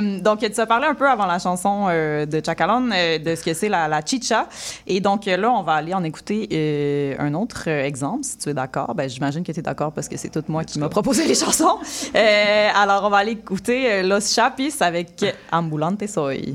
[0.20, 3.54] donc, tu as parlé un peu avant la chanson de Chacalon euh, de ce que
[3.54, 4.48] c'est la, la chicha.
[4.86, 8.94] Et donc, là, on va aller en écouter un autre exemple, si tu es d'accord.
[8.94, 11.34] Ben, J'imagine que tu es d'accord parce que c'est tout moi qui m'a proposé les
[11.34, 11.78] chansons.
[12.14, 16.54] Alors, on va aller écouter Los Chapis avec Ambulante Soy.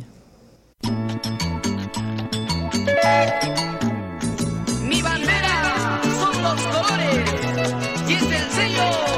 [8.90, 9.13] Es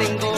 [0.00, 0.33] everything.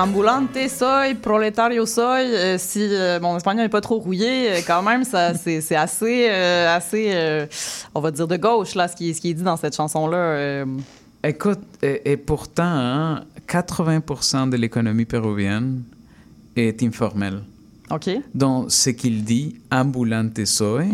[0.00, 2.24] Ambulante soy, proletario soy.
[2.24, 5.76] euh, si euh, mon espagnol n'est pas trop rouillé, euh, quand même, ça, c'est, c'est
[5.76, 7.46] assez, assez
[7.94, 10.64] on va dire, de gauche, là, ce qui, ce qui est dit dans cette chanson-là.
[11.22, 15.82] Écoute, et, et pourtant, hein, 80% de l'économie péruvienne
[16.56, 17.42] est informelle.
[17.90, 18.08] OK?
[18.34, 20.86] Donc, ce qu'il dit, ambulante soy,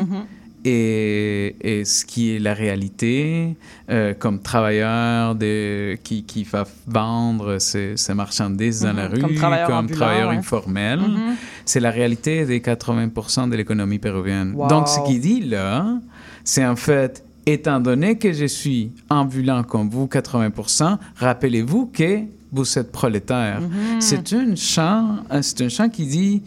[0.68, 3.56] et, et ce qui est la réalité,
[3.90, 9.20] euh, comme travailleur de, qui, qui va vendre ses, ses marchandises dans la Mhm, rue,
[9.20, 10.36] comme travailleur ambulant, travailleur ouais.
[10.36, 11.34] informel, Mhm.
[11.64, 14.52] c'est la réalité des 80% de l'économie péruvienne.
[14.54, 14.68] Wow.
[14.68, 15.98] Donc, ce qu'il dit là,
[16.44, 22.20] c'est en fait, étant donné que je suis ambulant comme vous, 80%, rappelez-vous que
[22.52, 23.60] vous êtes prolétaire.
[23.60, 24.00] Mhm.
[24.00, 26.42] C'est chant, c'est un chant qui dit,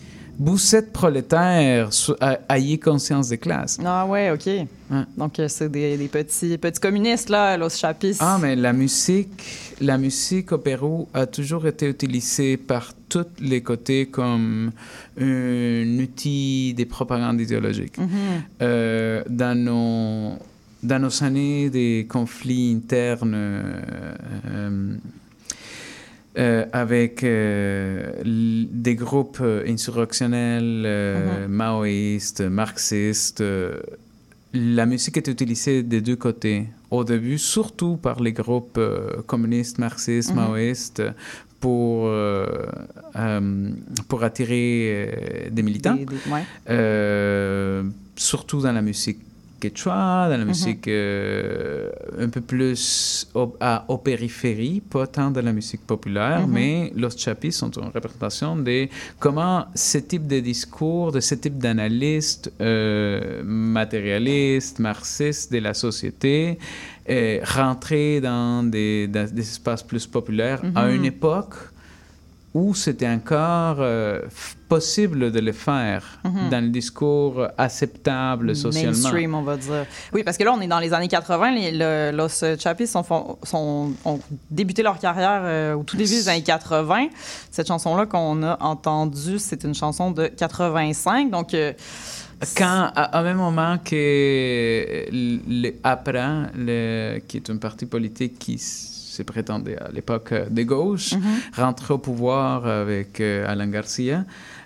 [0.74, 1.90] êtes prolétaire,
[2.50, 3.78] ayez conscience des classes.
[3.84, 4.50] Ah ouais, OK.
[5.18, 8.18] Donc, euh, c'est des, des petits, petits communistes, là, Los Chapis.
[8.20, 13.62] Ah, mais la musique, la musique au Pérou a toujours été utilisée par tous les
[13.62, 14.72] côtés comme
[15.20, 17.98] un outil de propagande idéologique.
[17.98, 18.10] Mhm.
[18.62, 20.40] Euh, dans, nos,
[20.82, 24.96] dans nos années de conflits internes euh,
[26.40, 33.44] euh, avec euh, des groupes euh, insurrectionnels, euh, maoïstes, marxistes,
[34.54, 36.68] la musique est utilisée des deux côtés.
[36.90, 38.80] Au début, surtout par les groupes
[39.28, 40.36] communistes, marxistes, Mhm.
[40.38, 41.04] maoïstes,
[41.60, 42.46] pour, euh,
[43.18, 43.70] euh,
[44.08, 45.12] pour attirer
[45.46, 45.96] euh, des militants.
[45.96, 47.84] Des- des- ouais.
[48.16, 49.20] Surtout dans la musique
[49.60, 50.48] quechua, dans la Mhm.
[50.48, 56.48] musique euh, un peu plus au, à, aux périphéries, pas tant dans la musique populaire,
[56.48, 56.54] Mhm.
[56.54, 58.88] mais Los Chapis sont une représentation de
[59.20, 66.58] comment ce type de discours, de ce type d'analyste euh, matérialiste, marxiste de la société,
[67.10, 70.96] euh, rentrer dans des, dans des espaces plus populaires à Mhm.
[70.96, 71.56] une époque
[72.54, 74.22] où c'était encore euh,
[74.70, 76.50] possible de le faire Mhm.
[76.52, 78.92] dans le discours acceptable socialement.
[78.92, 79.86] Mainstream, on va dire.
[80.14, 81.52] Oui, parce que là, on est dans les années 80.
[81.52, 84.20] Les, le- Los Chapis sont, font- sont- ont
[84.52, 87.08] débuté leur carrière euh, au tout début des années 80.
[87.52, 91.32] Cette chanson-là qu'on a entendue, c'est une chanson de 85.
[91.32, 91.74] Donc, euh,
[92.56, 98.58] Quand, à- au même moment que le APRA, le- qui est un parti politique qui
[98.58, 101.14] se prétendait à l'époque euh, de gauche,
[101.58, 104.24] rentrait au pouvoir avec euh, Alain Garcia,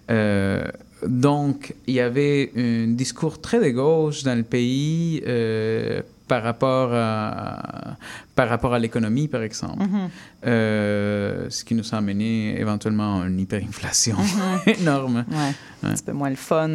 [0.09, 0.65] euh,
[1.05, 6.01] donc il y avait un discours très de gauche dans le pays euh,
[6.33, 7.95] par rapport à,
[8.35, 9.83] par rapport à l'économie, par exemple.
[9.83, 10.09] Mhm.
[10.47, 14.17] Euh, ce qui nous a amené éventuellement à une hyperinflation
[14.65, 15.25] énorme.
[15.29, 15.53] Ouais,
[15.89, 16.69] un petit peu moins le fun.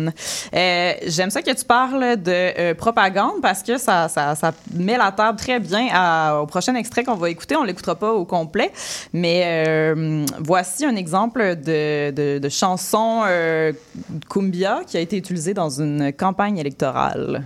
[0.55, 4.97] Euh, J'aime ça que tu parles de euh, propagande parce que ça, ça, ça met
[4.97, 7.57] la table très bien à- au prochain extrait qu'on va écouter.
[7.57, 8.71] On l'écoutera pas au complet,
[9.13, 13.23] mais voici un exemple de, de, de chanson
[14.31, 17.43] cumbia qui a été utilisée dans une campagne électorale.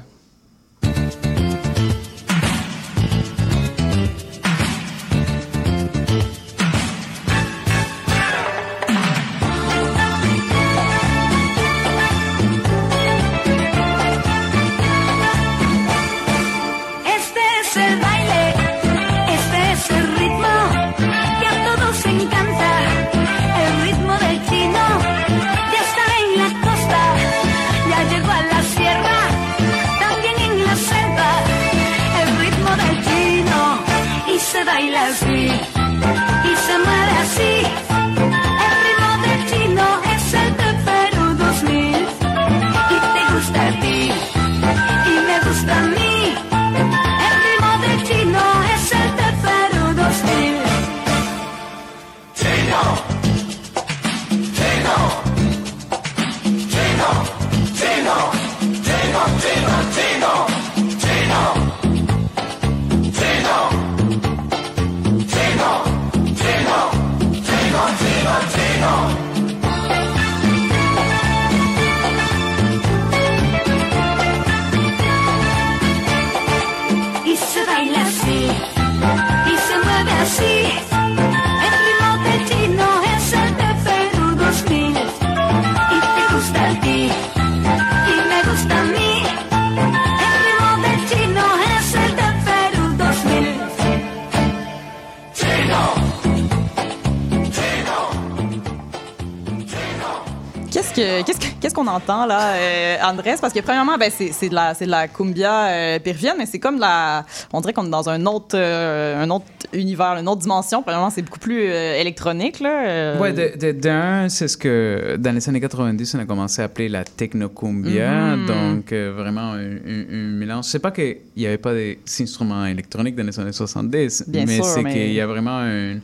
[101.24, 103.34] Qu'est-ce que qu'est-ce que- qu'est-ce qu'on entend là, euh, Andrés?
[103.40, 106.58] Parce que premièrement, ben c'est de la c'est de la cumbia euh, péruvienne, mais c'est
[106.58, 110.28] comme de la, on dirait qu'on est dans un autre euh, un autre univers, une
[110.28, 110.82] autre dimension.
[110.82, 112.86] Premièrement, c'est beaucoup plus euh, électronique là.
[112.86, 113.18] euh.
[113.20, 113.32] Ouais,
[113.72, 118.36] d'un, c'est ce que dans les années 90, on a commencé à appeler la technocumbia.
[118.36, 118.46] Mhm.
[118.46, 119.78] Donc, euh, vraiment, un,
[120.12, 120.64] mélange.
[120.66, 124.60] C'est pas qu'il n'y avait pas des instruments électroniques dans les années 70, Bien mais
[124.62, 125.96] c'est mais- qu'il y a vraiment un,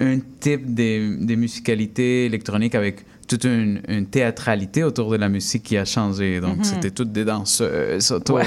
[0.00, 5.62] un type de, de musicalité électronique avec toute une, une théâtralité autour de la musique
[5.62, 6.40] qui a changé.
[6.40, 6.64] Donc, Mhm.
[6.64, 8.36] c'était toutes des danseuses autour.
[8.38, 8.46] Ouais.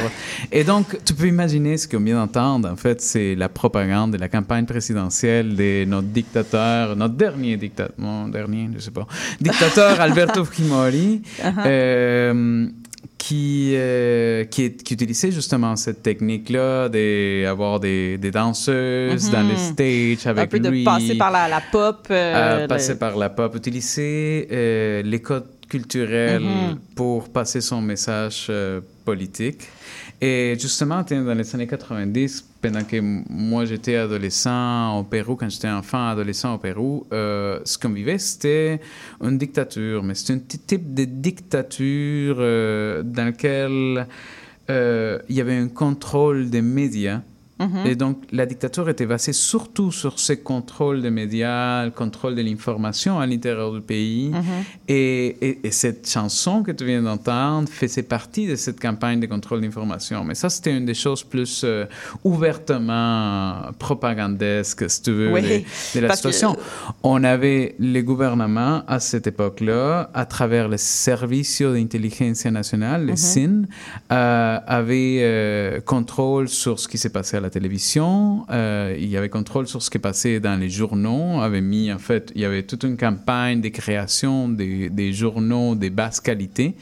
[0.52, 2.70] Et donc, tu peux imaginer ce qu'on vient d'entendre.
[2.70, 7.96] En fait, c'est la propagande de la campagne présidentielle de notre dictateur, notre dernier dictateur,
[7.98, 9.08] mon dernier, je sais pas,
[9.40, 11.66] dictateur Alberto Fujimori, Uh-huh.
[11.66, 12.68] euh,
[13.18, 20.38] qui, euh, qui, utilisait justement cette technique-là d'avoir des, des danseuses dans les stages avec
[20.38, 20.39] Mhm.
[20.43, 20.84] un peu de lui.
[20.84, 22.08] passer par la, la pop.
[22.12, 24.47] euh, Euh, passer le- par la pop, utiliser
[25.04, 26.80] les codes culturels Mhm.
[26.95, 28.51] pour passer son message
[29.06, 29.62] politique.
[30.26, 32.95] Et justement, dans les années 90, pendant que
[33.30, 38.17] moi j'étais adolescent au Pérou, quand j'étais enfant, adolescent au Pérou, euh, ce qu'on vivait,
[38.17, 38.80] c'était
[39.21, 40.01] une dictature.
[40.01, 44.07] Mais c'est un type de dictature euh, dans lequel
[44.69, 47.19] euh, il y avait un contrôle des médias.
[47.64, 47.86] Mhm.
[47.86, 52.41] Et donc, la dictature était basée surtout sur ce contrôle des médias, le contrôle de
[52.41, 54.30] l'information à l'intérieur du pays.
[54.30, 54.41] Mhm.
[54.88, 59.28] et, et- et cette chanson que tu viens d'entendre faisait partie de cette campagne de
[59.28, 60.24] contrôle d'information.
[60.24, 61.86] Mais ça, c'était une des choses plus euh,
[62.24, 65.47] ouvertement propagandesques, si tu veux, Oui, de,
[65.95, 66.57] de la parce que- situation.
[67.03, 73.16] On avait les gouvernements à cette époque-là, à travers le Servicio de Inteligencia Nacional, le
[73.16, 73.64] SIN,
[74.11, 79.18] euh, avait euh, contrôle sur ce qui s'est passé à la télévision, euh, il y
[79.18, 82.45] avait contrôle sur ce qui passait dans les journaux, avait mis, en fait, il y
[82.45, 86.76] avait toute une campagne de création des, des journaux de basse qualité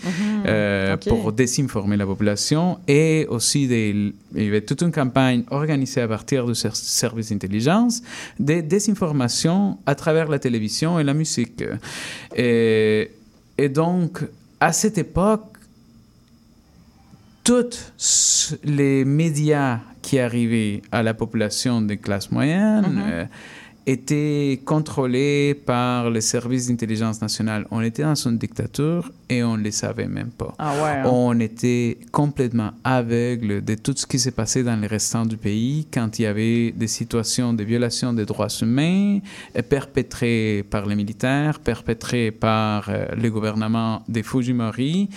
[0.45, 1.09] euh, ok.
[1.09, 6.07] pour désinformer la population et aussi des, il y avait toute une campagne organisée à
[6.07, 8.01] partir du ser- service d'intelligence
[8.39, 11.63] de désinformation à travers la télévision et la musique.
[12.35, 13.11] Et,
[13.57, 14.23] et donc,
[14.59, 15.47] à cette époque,
[17.43, 23.25] tous les médias qui arrivaient à la population des classes moyennes euh,
[23.87, 27.65] étaient contrôlés par les services d'intelligence nationale.
[27.71, 30.53] On était dans une dictature et on ne le savait même pas.
[30.59, 30.89] Ah ouais.
[30.99, 31.09] hein.
[31.11, 35.87] On était complètement aveugle de tout ce qui s'est passé dans les restants du pays
[35.91, 39.17] quand il y avait des situations de violation des droits humains
[39.57, 45.09] euh, perpétrées par les militaires, perpétrées par euh, le gouvernement de Fujimori,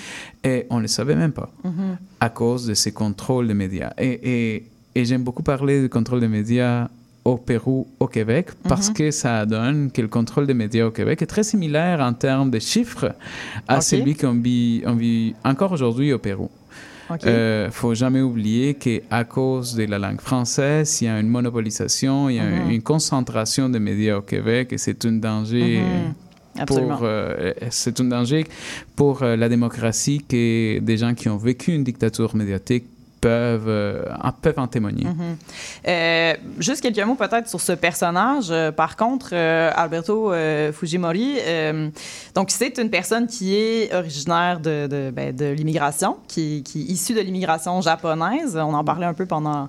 [0.43, 1.99] et on ne le savait même pas Mhm.
[2.21, 3.93] à cause de ces contrôles des médias.
[3.99, 4.21] Et,
[4.55, 4.65] et-
[4.95, 6.89] et j'aime beaucoup parler du contrôle des médias
[7.25, 8.95] au Pérou, au Québec, parce Mhm.
[8.95, 12.51] que ça donne que le contrôle des médias au Québec est très similaire en termes
[12.51, 13.15] de chiffres
[13.67, 16.51] à celui qu'on vit, on vit encore aujourd'hui au Pérou.
[17.23, 21.29] Il ne faut jamais oublier qu'à cause de la langue française, il y a une
[21.29, 22.71] monopolisation, il y a Mhm.
[22.71, 26.15] une concentration des médias au Québec et c'est un danger Mhm.
[26.57, 26.97] Absolument.
[26.97, 28.47] pour euh, c'est un danger
[28.97, 32.85] pour euh, la démocratie que des gens qui ont vécu une dictature médiatique
[33.25, 35.05] peuvent euh, en, peuvent en témoigner.
[35.05, 35.37] Mhm.
[35.89, 38.49] Euh, juste quelques mots peut-être sur ce personnage.
[38.51, 40.31] Euh, par contre, euh, Alberto
[40.73, 41.39] Fujimori,
[42.35, 46.85] donc c'est une personne qui est originaire de, de, ben, de l'immigration, qui, qui est
[46.93, 48.57] issue de l'immigration japonaise.
[48.57, 49.69] On en parlait un peu pendant,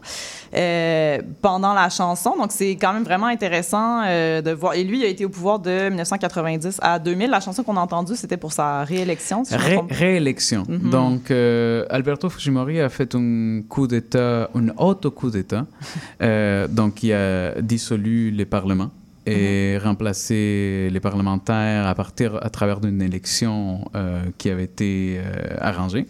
[1.42, 2.34] pendant la chanson.
[2.38, 4.74] Donc c'est quand même vraiment intéressant de voir.
[4.74, 7.30] Et lui, il a été au pouvoir de 1990 à 2000.
[7.30, 9.46] La chanson qu'on a entendue, c'était pour sa réélection.
[9.46, 10.64] si Ré- réélection.
[10.68, 10.90] Mhm.
[10.90, 13.16] Donc, Alberto Fujimori a fait
[13.46, 15.66] un coup d'État, un auto-coup d'État.
[16.22, 18.90] Euh, donc, il a dissolu le Parlement
[19.28, 23.56] et remplacé les parlementaires à partir à travers d'une élection
[23.96, 26.06] euh, qui avait été euh, arrangée.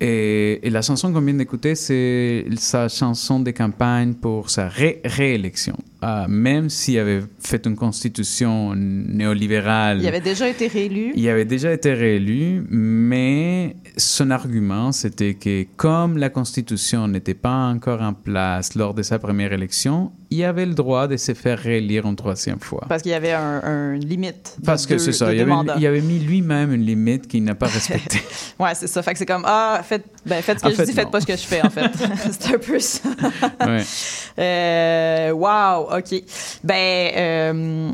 [0.00, 5.00] Et, et la chanson qu'on vient d'écouter, c'est sa chanson de campagne pour sa ré-
[5.04, 5.76] réélection.
[6.02, 9.98] Ah, même s'il avait fait une constitution néolibérale.
[10.00, 11.12] Il avait déjà été réélu.
[11.14, 17.66] Il avait déjà été réélu, mais son argument, c'était que comme la Constitution n'était pas
[17.68, 21.58] encore en place lors de sa première élection, il avait le droit de se faire
[21.58, 22.84] réélire une troisième fois.
[22.88, 24.56] Parce qu'il y avait un, un limite.
[24.60, 25.74] de Parce que c'est ça, il avait, mandats.
[25.76, 28.20] il avait mis lui-même une limite qu'il n'a pas respectée.
[28.58, 29.02] Ouais, c'est ça.
[29.02, 31.10] Fait que c'est comme, ah, faites, ben, faites ce que En je fait, dis, faites
[31.10, 31.90] pas ce que je fais, en fait.
[32.38, 33.08] c'est un peu ça.
[33.66, 33.82] Ouais.
[34.38, 36.22] Euh, wow, OK.
[36.64, 37.90] Ben, euh,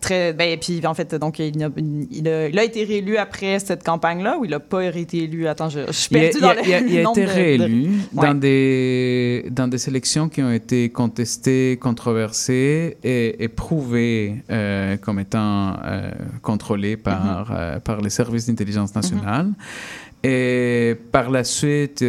[0.00, 0.32] très.
[0.32, 1.68] Ben, puis en fait, donc, il a,
[2.10, 5.46] il a, il a été réélu après cette campagne-là ou il n'a pas été élu?
[5.48, 7.88] Attends, je, je suis il dans le, il a- il a été de- de- réélu
[8.14, 8.26] Ouais.
[8.26, 15.18] dans, des, dans des élections qui ont été contestées, controversées et, et prouvées euh, comme
[15.18, 16.10] étant euh,
[16.42, 19.48] contrôlées par, euh, par les services d'intelligence nationale.
[20.24, 22.02] Et par la suite,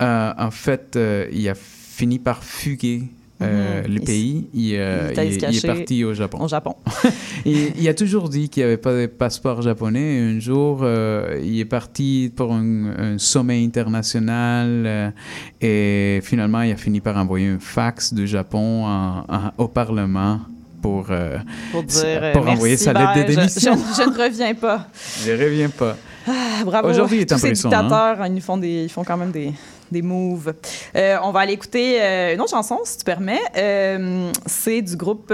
[0.00, 0.98] en fait,
[1.32, 3.02] il a fini par fuguer.
[3.40, 3.94] Euh, Mhm.
[3.94, 6.38] le pays, il, euh, il est il- il parti au Japon.
[6.40, 6.74] Au Japon.
[7.46, 10.18] il, a toujours dit qu'il n'y avait pas de passeport japonais.
[10.18, 15.12] Un jour, euh, il est parti pour un, un sommet international
[15.60, 20.40] et finalement, il a fini par envoyer un fax du Japon en- en- au Parlement
[20.82, 21.38] pour, euh,
[21.72, 22.32] Pour dire.
[22.32, 23.76] pour envoyer sa lettre de démission.
[23.76, 24.86] Je, je ne reviens pas.
[25.24, 25.96] Je ne reviens pas.
[26.26, 26.88] Ah, bravo.
[26.88, 27.52] Aujourd'hui, il est en ces hein.
[27.52, 29.52] dictateurs, ils, nous font des, ils font quand même des,
[29.90, 30.54] des moves.
[30.96, 33.40] Euh, on va aller écouter euh, une autre chanson, si tu permets.
[33.56, 35.32] Euh, c'est du groupe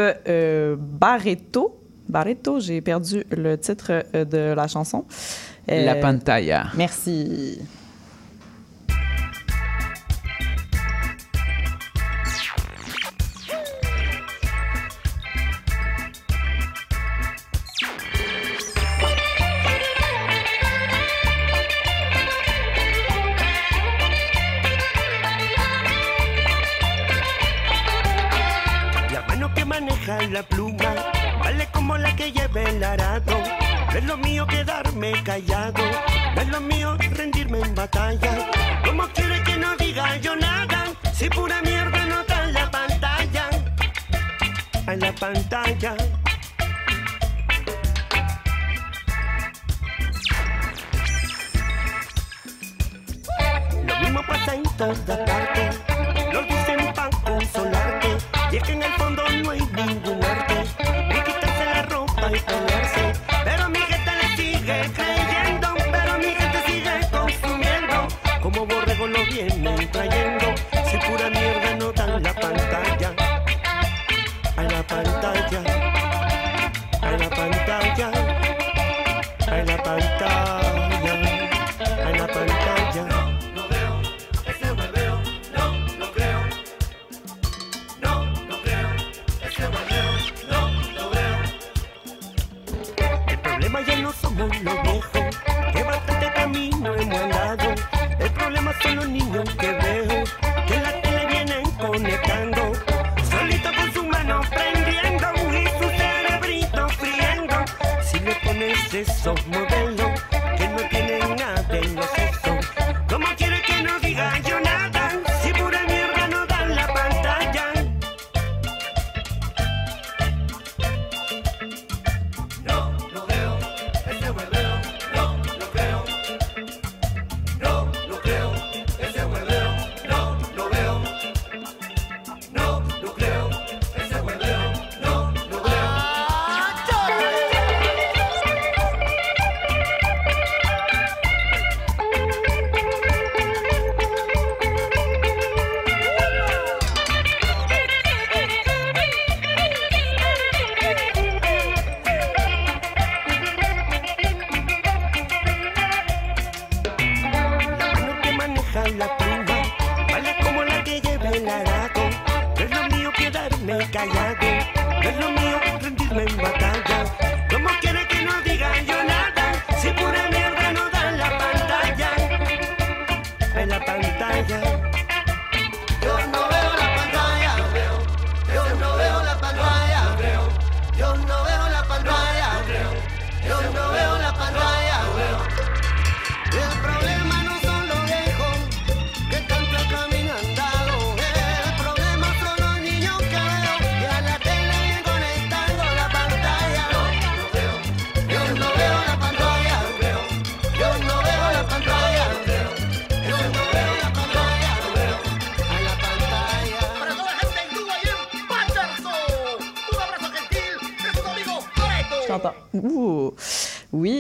[0.79, 1.79] Barreto.
[2.09, 5.05] Barreto, j'ai perdu le titre de la chanson.
[5.67, 6.67] La pantalla.
[6.77, 7.61] Merci.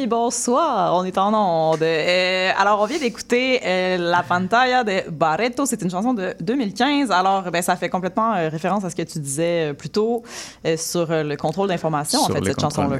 [0.05, 1.82] Oui, bonsoir, on est en onde.
[1.82, 5.64] Euh, alors, on vient d'écouter euh, La Pantalla de Barreto.
[5.64, 7.11] C'est une chanson de 2015.
[7.11, 10.22] Alors, ben, ça fait complètement euh, référence à ce que tu disais plus tôt
[10.76, 12.98] sur le contrôle d'information, en fait, cette chanson-là.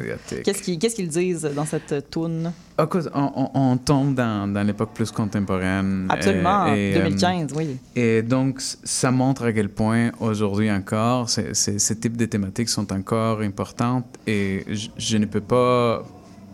[0.79, 2.51] Qu'est-ce qu'ils disent dans cette tune?
[2.89, 6.07] Cause- on, on- on tombe dans, dans l'époque plus contemporaine.
[6.09, 7.77] Absolument, euh, et, euh, 2015, oui.
[7.95, 11.53] Et donc, ça montre à quel point aujourd'hui encore, ces-
[12.01, 16.03] types de thématiques sont encore importantes et je, je ne peux pas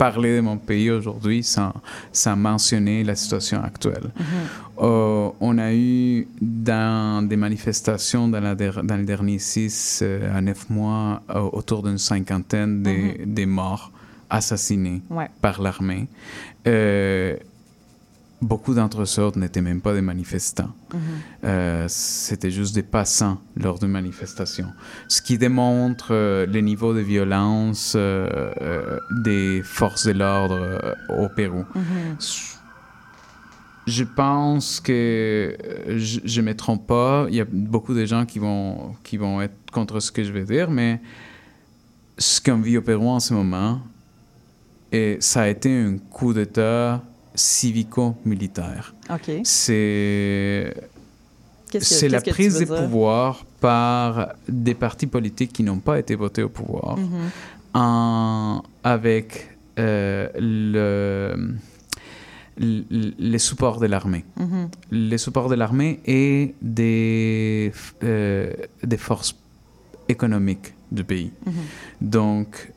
[0.05, 1.73] parler de mon pays aujourd'hui sans,
[2.23, 4.07] sans mentionner la situation actuelle.
[4.79, 10.37] Euh, on a eu dans des manifestations dans, la der- dans les derniers six euh,
[10.37, 13.87] à neuf mois euh, autour d'une cinquantaine des, des morts
[14.31, 15.29] assassinés Ouais.
[15.43, 16.05] par l'armée.
[16.67, 17.37] Euh,
[18.43, 20.71] beaucoup d'entre eux n'étaient même pas des manifestants.
[21.45, 24.67] Euh, C'était juste des passants lors d'une manifestation.
[25.09, 31.65] Ce qui démontre euh, le niveau de violence euh, des forces de l'ordre au Pérou.
[33.87, 35.57] Je pense que
[35.89, 37.27] je ne me trompe pas.
[37.29, 40.33] Il y a beaucoup de gens qui vont, qui vont être contre ce que je
[40.33, 41.01] vais dire, mais
[42.19, 43.81] ce qu'on vit au Pérou en ce moment,
[44.93, 47.03] et ça a été un coup d'État
[47.35, 48.95] civico-militaire.
[49.11, 49.31] OK.
[49.45, 50.75] C'est
[52.09, 52.83] la prise veux de dire?
[52.85, 56.99] pouvoir par des partis politiques qui n'ont pas été votés au pouvoir
[57.75, 61.55] en- avec euh, le,
[62.59, 64.25] le, les supports de l'armée.
[64.37, 64.69] Mhm.
[64.91, 67.73] Les supports de l'armée et des,
[68.03, 68.53] euh,
[68.83, 69.37] des forces
[70.09, 71.31] économiques du pays.
[72.01, 72.73] Donc,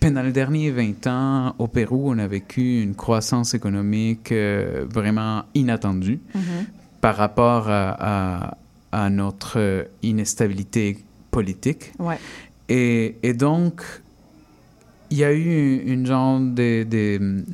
[0.00, 5.44] pendant les derniers 20 ans, au Pérou, on a vécu une croissance économique euh, vraiment
[5.54, 6.66] inattendue Mhm.
[7.00, 7.90] par rapport à,
[8.48, 8.56] à-
[8.92, 10.98] à notre euh, instabilité
[11.30, 11.92] politique.
[11.98, 12.18] Ouais.
[12.68, 13.82] Et, et donc,
[15.10, 17.44] il y a eu une genre de, de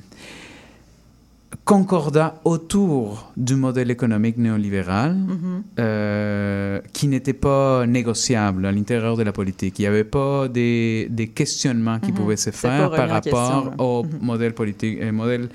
[1.64, 5.62] concordat autour du modèle économique néolibéral Mhm.
[5.78, 6.45] euh,
[6.96, 9.74] qui n'était pas négociable à l'intérieur de la politique.
[9.78, 12.18] Il n'y avait pas des, des questionnements qui Mhm.
[12.18, 14.18] pouvaient se faire par question, rapport au Mhm.
[14.30, 15.46] modèle politique, euh, modèle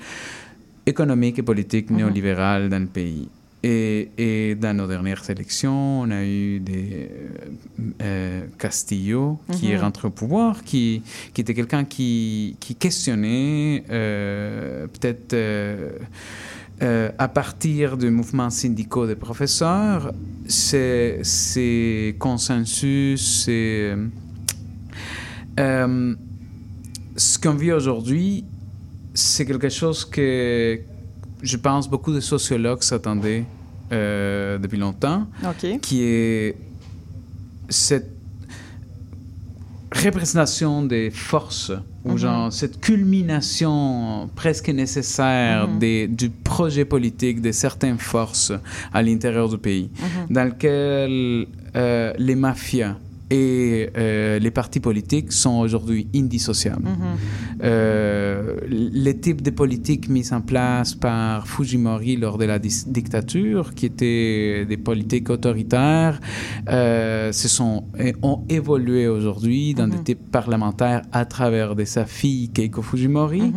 [0.92, 1.96] économique et politique Mhm.
[1.98, 3.28] néolibéral dans le pays.
[3.64, 9.76] Et, et dans nos dernières élections, on a eu des euh, euh, Castillo qui est
[9.76, 9.82] Mhm.
[9.86, 15.90] rentré au pouvoir, qui, qui était quelqu'un qui, qui questionnait euh, peut-être euh,
[16.80, 20.12] euh, à partir du mouvement syndicaux des professeurs,
[20.48, 23.94] ces, ces consensus, ces,
[25.60, 26.14] euh,
[27.16, 28.44] ce qu'on vit aujourd'hui,
[29.14, 30.80] c'est quelque chose que
[31.42, 33.44] je pense beaucoup de sociologues s'attendaient
[33.92, 35.26] euh, depuis longtemps,
[35.82, 36.56] qui est
[37.68, 38.21] cette
[39.92, 41.72] représentation des forces,
[42.04, 42.18] ou Mhm.
[42.18, 45.78] genre cette culmination presque nécessaire Mhm.
[45.78, 48.52] des, du projet politique de certaines forces
[48.92, 50.34] à l'intérieur du pays, Mhm.
[50.34, 52.96] dans lequel euh, les mafias
[53.32, 56.84] et euh, les partis politiques sont aujourd'hui indissociables.
[56.84, 57.16] Mhm.
[57.64, 63.86] Euh, les types de politiques mises en place par Fujimori lors de la dictature, qui
[63.86, 66.20] étaient des politiques autoritaires,
[66.68, 67.84] euh, se sont,
[68.22, 73.54] ont évolué aujourd'hui dans des types parlementaires à travers de sa fille Keiko Fujimori.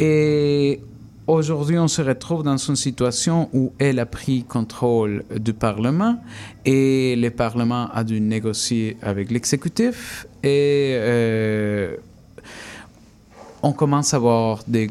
[0.00, 0.80] Et
[1.28, 6.16] Aujourd'hui, on se retrouve dans une situation où elle a pris contrôle du Parlement
[6.64, 11.96] et le Parlement a dû négocier avec l'exécutif et euh,
[13.62, 14.90] on commence à avoir des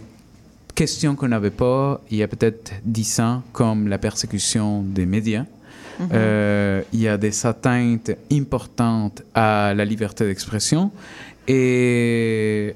[0.75, 5.45] questions qu'on n'avait pas il y a peut-être dix ans, comme la persécution des médias.
[5.99, 6.09] Mhm.
[6.13, 10.91] Euh, il y a des atteintes importantes à la liberté d'expression
[11.47, 12.75] et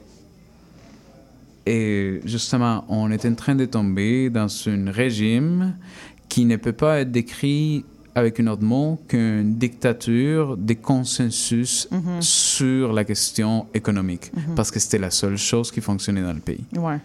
[1.66, 5.76] et justement, on est en train de tomber dans un régime
[6.30, 7.84] qui ne peut pas être décrit
[8.14, 12.22] avec un autre mot qu'une dictature des consensus Mhm.
[12.22, 14.55] sur la question économique, Mhm.
[14.55, 16.59] parce que c'était la seule chose qui fonctionnait dans le pays.
[16.76, 16.97] Ouais.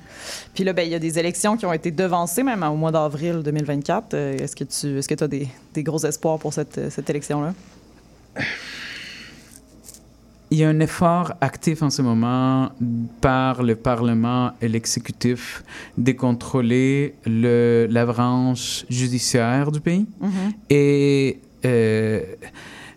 [0.53, 2.91] Puis là, ben, il y a des élections qui ont été devancées même au mois
[2.91, 4.15] d'avril 2024.
[4.15, 7.55] Euh, Est-ce que tu est-ce que as des, des gros espoirs pour cette, cette élection-là?
[10.53, 12.71] Il y a un effort actif en ce moment
[13.21, 15.65] par le Parlement et l'exécutif
[15.99, 20.53] de contrôler le, la branche judiciaire du pays Mhm.
[20.71, 22.21] et euh,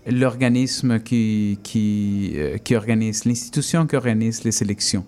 [0.08, 5.06] l'organisme qui, qui, euh, qui organise, l'institution qui organise les élections.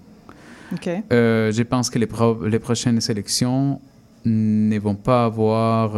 [1.11, 3.79] Euh, je pense que les, pro- les prochaines élections
[4.25, 5.91] ne vont pas avoir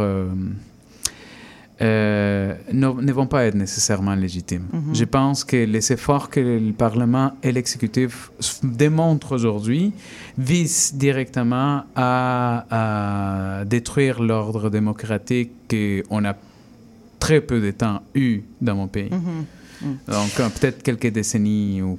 [1.80, 4.66] euh, ne, ne vont pas être nécessairement légitimes.
[4.72, 4.94] Mhm.
[4.94, 8.30] Je pense que les efforts que le Parlement et l'exécutif
[8.62, 9.92] démontrent aujourd'hui
[10.38, 12.66] visent directement à,
[13.60, 16.34] à détruire l'ordre démocratique qu'on a
[17.18, 19.10] très peu de temps eu dans mon pays.
[19.10, 19.96] Mhm.
[20.08, 21.98] Donc, euh, peut-être quelques décennies ou...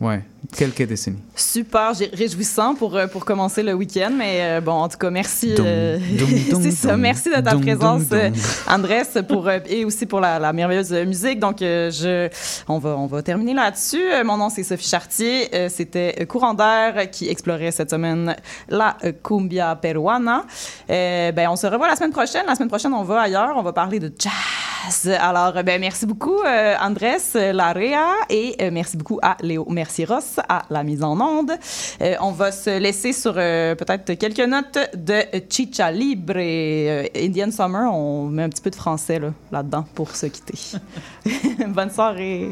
[0.00, 0.22] Ouais,
[0.52, 1.18] quelques décennies.
[1.34, 5.54] Super, réjouissant pour, euh, pour commencer le week-end, mais euh, bon, en tout cas, merci.
[5.58, 5.98] Euh,
[6.62, 8.32] c'est ça, merci de ta Dum, présence, dum.
[8.68, 11.38] Andrés, pour, et aussi pour la, la merveilleuse musique.
[11.38, 12.28] Donc, euh, je,
[12.68, 14.02] on, va, on va terminer là-dessus.
[14.24, 15.68] Mon nom, c'est Sophie Chartier.
[15.68, 18.36] C'était Courant d'air qui explorait cette semaine
[18.68, 20.44] la cumbia peruana.
[20.88, 22.44] Ben, on se revoit la semaine prochaine.
[22.46, 23.54] La semaine prochaine, on va ailleurs.
[23.56, 25.10] On va parler de jazz.
[25.20, 26.38] Alors, ben, merci beaucoup,
[26.80, 31.52] Andrés Larea, et merci beaucoup à Léo Mercieros à la mise en onde.
[32.00, 37.08] Euh, on va se laisser sur euh, peut-être quelques notes de Chicha Libre et euh,
[37.16, 37.92] Indian Summer.
[37.92, 40.78] On met un petit peu de français là, là-dedans pour se quitter.
[41.68, 42.50] Bonne soirée.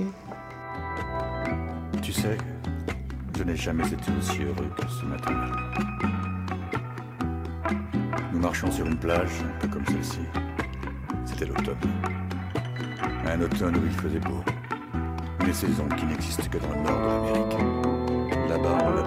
[2.03, 2.37] Tu sais,
[3.37, 5.33] je n'ai jamais été aussi heureux que ce matin.
[8.33, 10.20] Nous marchions sur une plage, un peu comme celle-ci.
[11.24, 11.76] C'était l'automne.
[13.26, 14.43] Un automne où il faisait beau.
[15.47, 17.72] Une saison qui n'existe que dans le nord de l'Amérique.
[18.73, 19.01] Lord.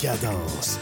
[0.00, 0.78] Décadence.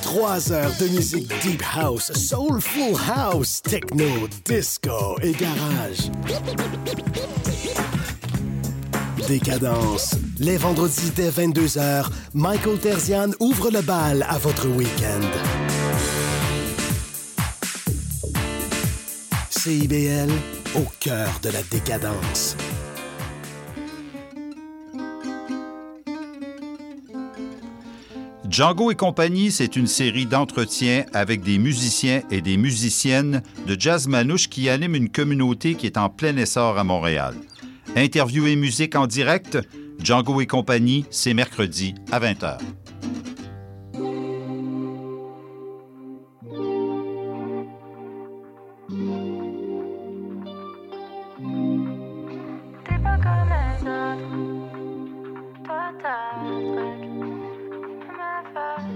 [0.00, 6.12] Trois heures de musique deep house, soulful house, techno, disco et garage.
[9.26, 10.14] Décadence.
[10.38, 15.26] Les vendredis dès 22h, Michael Terzian ouvre le bal à votre week-end.
[19.50, 20.30] CIBL,
[20.76, 22.56] au cœur de la décadence.
[28.56, 34.08] Django et compagnie, c'est une série d'entretiens avec des musiciens et des musiciennes de jazz
[34.08, 37.34] manouche qui animent une communauté qui est en plein essor à Montréal.
[37.96, 39.58] Interview et musique en direct,
[40.02, 42.56] Django et compagnie, c'est mercredi à 20h.